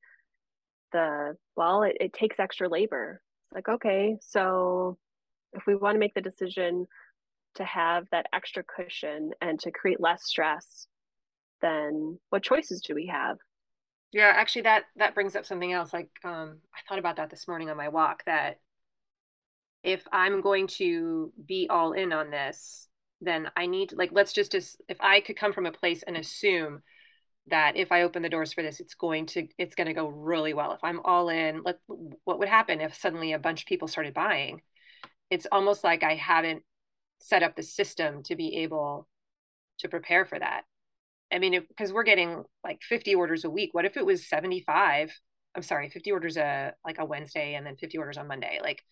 [0.91, 3.21] the well, it, it takes extra labor.
[3.45, 4.97] It's like, okay, so
[5.53, 6.87] if we want to make the decision
[7.55, 10.87] to have that extra cushion and to create less stress,
[11.61, 13.37] then what choices do we have?
[14.11, 15.93] Yeah, actually that that brings up something else.
[15.93, 18.59] Like um I thought about that this morning on my walk that
[19.83, 22.87] if I'm going to be all in on this,
[23.21, 26.17] then I need like let's just as if I could come from a place and
[26.17, 26.81] assume
[27.49, 30.07] that if I open the doors for this, it's going to it's going to go
[30.07, 30.73] really well.
[30.73, 31.79] If I'm all in, let
[32.23, 34.61] what would happen if suddenly a bunch of people started buying?
[35.29, 36.63] It's almost like I haven't
[37.19, 39.07] set up the system to be able
[39.79, 40.63] to prepare for that.
[41.31, 43.73] I mean, because we're getting like 50 orders a week.
[43.73, 45.11] What if it was 75?
[45.55, 48.59] I'm sorry, 50 orders a like a Wednesday and then 50 orders on Monday.
[48.61, 48.83] Like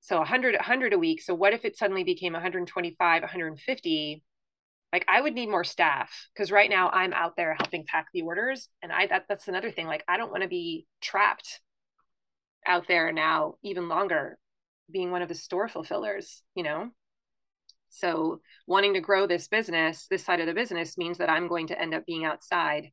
[0.00, 1.22] so 100 100 a week.
[1.22, 4.22] So what if it suddenly became 125, 150?
[4.92, 8.22] Like I would need more staff because right now I'm out there helping pack the
[8.22, 9.86] orders and I that that's another thing.
[9.86, 11.60] Like I don't want to be trapped
[12.66, 14.38] out there now even longer
[14.90, 16.90] being one of the store fulfillers, you know?
[17.90, 21.66] So, wanting to grow this business, this side of the business means that I'm going
[21.68, 22.92] to end up being outside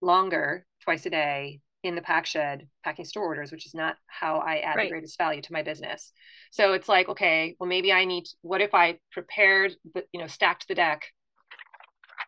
[0.00, 4.38] longer, twice a day in the pack shed, packing store orders, which is not how
[4.38, 4.84] I add Right.
[4.84, 6.12] the greatest value to my business.
[6.50, 10.26] So, it's like, okay, well, maybe I need, what if I prepared, the, you know,
[10.26, 11.02] stacked the deck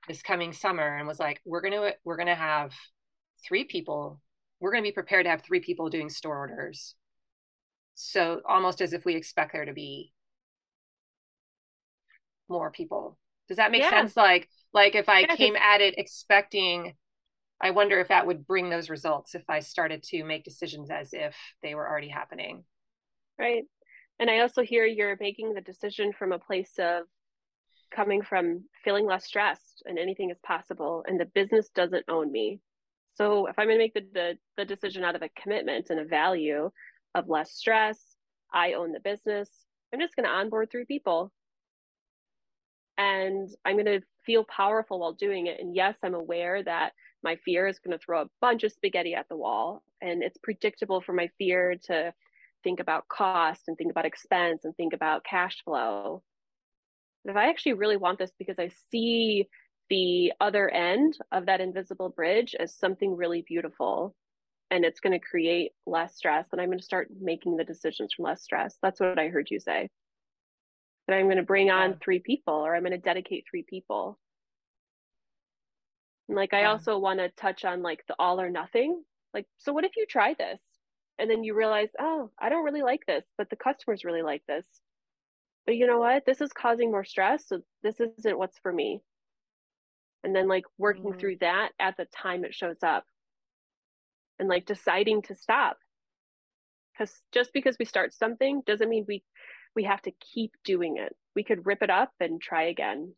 [0.07, 2.73] this coming summer and was like, we're going to, we're going to have
[3.47, 4.21] three people,
[4.61, 6.95] we're going to be prepared to have three people doing store orders.
[7.95, 10.13] So, almost as if we expect there to be
[12.51, 13.19] more people.
[13.49, 13.91] Does that make Yeah.
[13.91, 14.17] sense?
[14.17, 16.95] Like, like if I Yeah, came at it expecting,
[17.61, 21.13] I wonder if that would bring those results if I started to make decisions as
[21.13, 22.65] if they were already happening.
[23.39, 23.65] Right.
[24.19, 27.05] And I also hear you're making the decision from a place of
[27.93, 32.61] coming from feeling less stressed and anything is possible and the business doesn't own me.
[33.17, 36.01] So if I'm going to make the, the the decision out of a commitment and
[36.01, 36.71] a value
[37.15, 38.17] of less stress,
[38.53, 39.51] I own the business.
[39.93, 41.33] I'm just going to onboard three people.
[43.01, 45.59] And I'm going to feel powerful while doing it.
[45.59, 46.93] And yes, I'm aware that
[47.25, 49.83] my fear is going to throw a bunch of spaghetti at the wall.
[50.03, 52.13] And it's predictable for my fear to
[52.63, 56.23] think about cost and think about expense and think about cash flow.
[57.25, 59.49] But if I actually really want this because I see
[59.89, 64.15] the other end of that invisible bridge as something really beautiful
[64.71, 68.13] and it's going to create less stress, then I'm going to start making the decisions
[68.13, 68.77] from less stress.
[68.83, 69.89] That's what I heard you say.
[71.11, 74.17] That I'm going to bring on three people or I'm going to dedicate three people.
[76.29, 76.71] And like I Yeah.
[76.71, 79.03] also want to touch on like the all or nothing.
[79.35, 80.61] Like, so what if you try this
[81.19, 84.47] and then you realize, oh, I don't really like this, but the customers really like
[84.47, 84.81] this.
[85.67, 86.27] But you know what?
[86.27, 89.03] This is causing more stress, so this isn't what's for me.
[90.23, 91.21] And then like working Mhm.
[91.21, 93.05] through that at the time it shows up.
[94.39, 95.79] And like deciding to stop.
[96.97, 99.25] Cuz just because we start something doesn't mean we
[99.75, 101.17] we have to keep doing it.
[101.35, 103.15] We could rip it up and try again.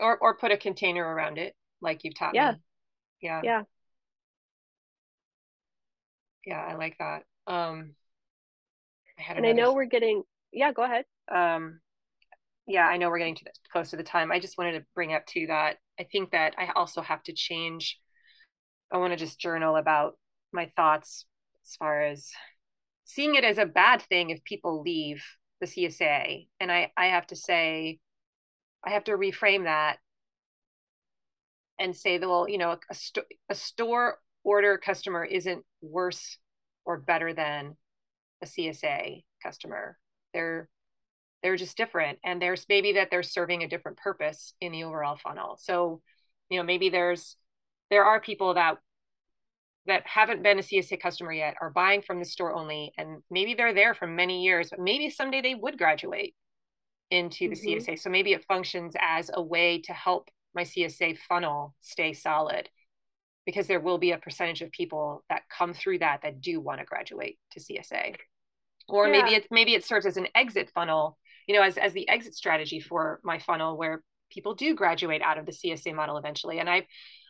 [0.00, 2.38] Or or put a container around it, like you've taught Yeah.
[2.38, 2.60] me.
[3.20, 3.42] Yeah.
[3.42, 3.64] Yeah.
[6.46, 7.24] Yeah, I like that.
[7.46, 7.94] Um
[9.18, 11.04] I had And I know we're getting yeah, go ahead.
[11.30, 11.80] um
[12.66, 14.86] yeah i know we're getting to the, close to the time i just wanted to
[14.94, 17.98] bring up to that i think that i also have to change
[18.92, 20.16] i want to just journal about
[20.52, 21.26] my thoughts
[21.64, 22.30] as far as
[23.04, 25.24] seeing it as a bad thing if people leave
[25.60, 27.98] the csa and i i have to say
[28.84, 29.98] i have to reframe that
[31.78, 36.38] and say that well you know a, a, a store order customer isn't worse
[36.84, 37.76] or better than
[38.42, 39.98] a csa customer.
[40.32, 40.68] They're
[41.42, 45.16] they're just different and there's maybe that they're serving a different purpose in the overall
[45.16, 45.58] funnel.
[45.60, 46.00] So
[46.50, 47.36] you know maybe there's
[47.90, 48.78] there are people that
[49.88, 53.54] that haven't been a csa customer yet are buying from the store only and maybe
[53.54, 56.34] they're there for many years but maybe someday they would graduate
[57.10, 57.78] into the Mhm.
[57.84, 62.68] csa so maybe it functions as a way to help my csa funnel stay solid
[63.46, 66.80] because there will be a percentage of people that come through that that do want
[66.80, 68.14] to graduate to csa
[68.88, 72.08] or maybe it maybe it serves as an exit funnel you know as as the
[72.08, 76.58] exit strategy for my funnel where people do graduate out of the csa model eventually
[76.58, 76.86] and i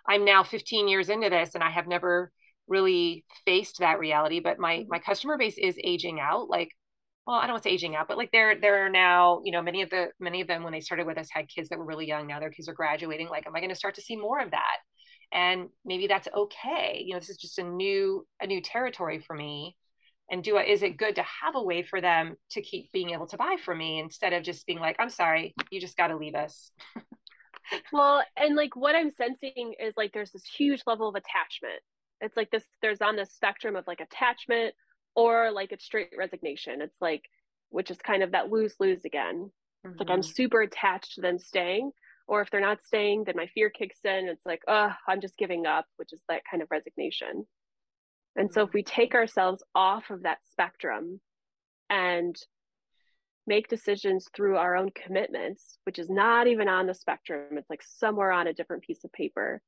[0.09, 2.32] i'm now 15 years into this and i have never
[2.68, 6.70] really faced that reality but my my customer base is aging out like
[7.28, 9.60] well, I don't want to say aging out, but like they're they're now, you know,
[9.60, 11.84] many of the many of them when they started with us had kids that were
[11.84, 12.26] really young.
[12.26, 13.28] Now their kids are graduating.
[13.28, 14.78] Like, am I going to start to see more of that?
[15.30, 17.02] And maybe that's okay.
[17.04, 19.76] You know, this is just a new a new territory for me.
[20.30, 23.10] And do I, is it good to have a way for them to keep being
[23.10, 26.06] able to buy from me instead of just being like, I'm sorry, you just got
[26.06, 26.70] to leave us.
[27.92, 31.82] well, and like what I'm sensing is like there's this huge level of attachment.
[32.20, 32.64] It's like this.
[32.82, 34.74] There's on this spectrum of like attachment
[35.14, 36.80] or like it's straight resignation.
[36.80, 37.22] It's like,
[37.70, 39.50] which is kind of that lose lose again.
[39.84, 39.90] Mm-hmm.
[39.90, 40.30] It's like I'm mm-hmm.
[40.30, 41.92] super attached to them staying,
[42.26, 44.28] or if they're not staying, then my fear kicks in.
[44.28, 47.46] It's like, oh, I'm just giving up, which is that kind of resignation.
[48.36, 48.54] And mm-hmm.
[48.54, 51.20] so if we take ourselves off of that spectrum
[51.90, 52.36] and
[53.46, 57.82] make decisions through our own commitments, which is not even on the spectrum, it's like
[57.82, 59.62] somewhere on a different piece of paper.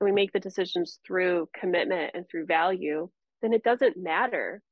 [0.00, 3.08] And we make the decisions through commitment and through value,
[3.42, 4.62] then it doesn't matter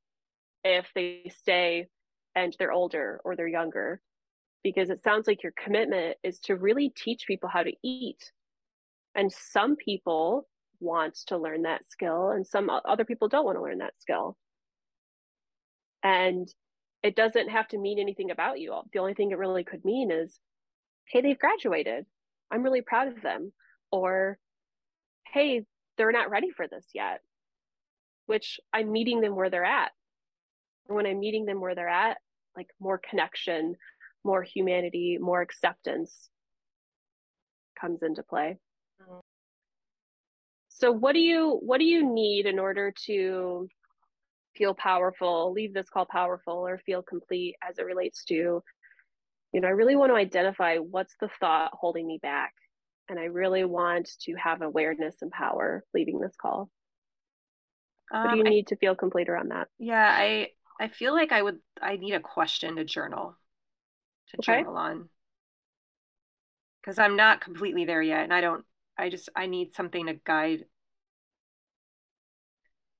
[0.63, 1.87] if they stay
[2.35, 4.01] and they're older or they're younger
[4.63, 8.31] because it sounds like your commitment is to really teach people how to eat.
[9.15, 10.47] And some people
[10.79, 14.37] want to learn that skill and some other people don't want to learn that skill.
[16.01, 16.47] And
[17.03, 18.73] it doesn't have to mean anything about you.
[18.73, 18.85] All.
[18.91, 20.39] the only thing it really could mean is
[21.07, 22.05] hey they've graduated.
[22.49, 23.51] I'm really proud of them.
[23.91, 24.37] Or
[25.33, 25.63] hey
[25.97, 27.19] they're not ready for this yet
[28.27, 29.91] which i'm meeting them where they're at
[30.87, 32.17] when I'm meeting them where they're at,
[32.55, 33.75] like more connection,
[34.23, 36.29] more humanity, more acceptance
[37.79, 38.57] comes into play.
[39.01, 39.19] Mm-hmm.
[40.69, 43.67] So what do you what do you need in order to
[44.55, 48.63] feel powerful, leave this call powerful or feel complete as it relates to
[49.53, 52.53] you know, I really want to identify what's the thought holding me back
[53.09, 56.69] and I really want to have awareness and power leaving this call.
[58.11, 59.67] Um, what do you um, need I, to feel complete around that?
[59.79, 60.49] Yeah, I
[60.79, 63.37] I feel like I would I need a question to journal
[64.29, 64.61] to okay.
[64.61, 65.09] journal on
[66.81, 68.65] because I'm not completely there yet and I don't
[68.97, 70.65] I just I need something to guide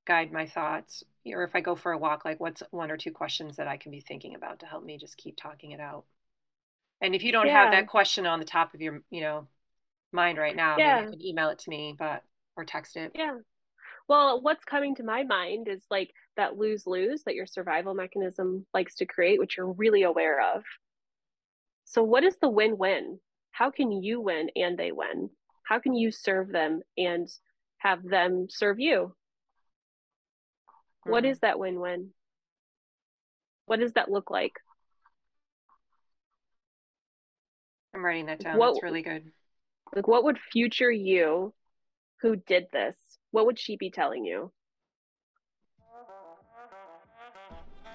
[0.06, 3.12] guide my thoughts or if I go for a walk like what's one or two
[3.12, 6.06] questions that I can be thinking about to help me just keep talking it out.
[7.02, 7.64] And if you don't yeah.
[7.64, 9.48] have that question on the top of your, you know,
[10.14, 11.02] mind right now, yeah.
[11.02, 12.24] maybe you can email it to me, but
[12.56, 13.12] or text it.
[13.16, 13.38] Yeah.
[14.08, 18.66] Well, what's coming to my mind is like that lose lose that your survival mechanism
[18.74, 20.64] likes to create, which you're really aware of.
[21.86, 23.20] So, what is the win win?
[23.52, 25.30] How can you win and they win?
[25.64, 27.30] How can you serve them and
[27.78, 29.16] have them serve you?
[31.02, 31.12] Mm-hmm.
[31.12, 32.10] What is that win win?
[33.66, 34.54] What does that look like?
[37.94, 38.58] I'm writing that down.
[38.58, 39.32] What, That's really good.
[39.96, 41.54] Like, what would future you
[42.22, 42.96] who did this
[43.34, 44.52] what would she be telling you?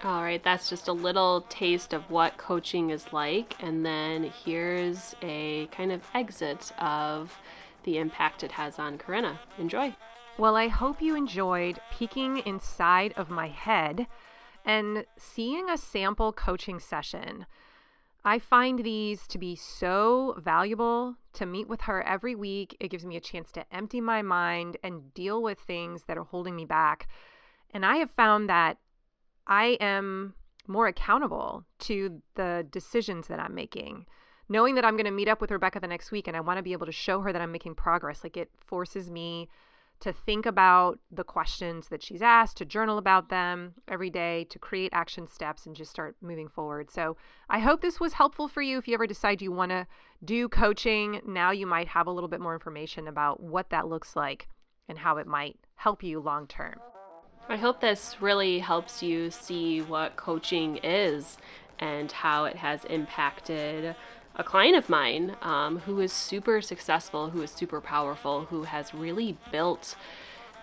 [0.02, 3.54] All right, that's just a little taste of what coaching is like.
[3.62, 7.38] And then here's a kind of exit of
[7.84, 9.40] the impact it has on Corinna.
[9.58, 9.94] Enjoy.
[10.36, 14.08] Well, I hope you enjoyed peeking inside of my head
[14.64, 17.46] and seeing a sample coaching session.
[18.28, 22.76] I find these to be so valuable to meet with her every week.
[22.78, 26.24] It gives me a chance to empty my mind and deal with things that are
[26.24, 27.08] holding me back.
[27.70, 28.76] And I have found that
[29.46, 30.34] I am
[30.66, 34.04] more accountable to the decisions that I'm making.
[34.46, 36.58] Knowing that I'm going to meet up with Rebecca the next week and I want
[36.58, 39.48] to be able to show her that I'm making progress, like it forces me
[40.00, 44.58] to think about the questions that she's asked, to journal about them every day, to
[44.58, 46.90] create action steps and just start moving forward.
[46.90, 47.16] So
[47.50, 48.78] I hope this was helpful for you.
[48.78, 49.86] If you ever decide you want to
[50.24, 54.14] do coaching, now you might have a little bit more information about what that looks
[54.14, 54.48] like
[54.88, 56.78] and how it might help you long term.
[57.48, 61.38] I hope this really helps you see what coaching is
[61.78, 63.96] and how it has impacted
[64.38, 68.94] a client of mine um, who is super successful, who is super powerful, who has
[68.94, 69.96] really built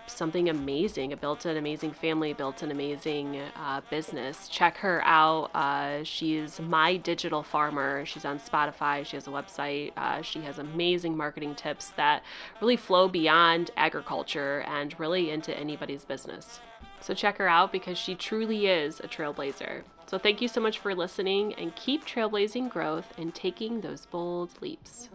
[0.06, 4.48] something amazing, built an amazing family, built an amazing uh, business.
[4.48, 5.50] Check her out.
[5.54, 8.06] Uh, she's My Digital Farmer.
[8.06, 9.04] She's on Spotify.
[9.04, 9.92] She has a website.
[9.96, 12.22] Uh, she has amazing marketing tips that
[12.60, 16.60] really flow beyond agriculture and really into anybody's business.
[17.06, 19.84] So check her out because she truly is a trailblazer.
[20.08, 24.60] So thank you so much for listening and keep trailblazing growth and taking those bold
[24.60, 25.08] leaps.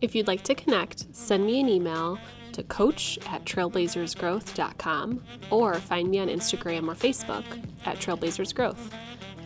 [0.00, 2.16] If you'd like to connect, send me an email
[2.52, 7.44] to coach at trailblazersgrowth.com or find me on Instagram or Facebook
[7.86, 8.92] at trailblazersgrowth.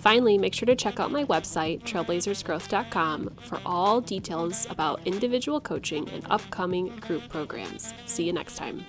[0.01, 6.09] Finally, make sure to check out my website, trailblazersgrowth.com, for all details about individual coaching
[6.09, 7.93] and upcoming group programs.
[8.07, 8.87] See you next time.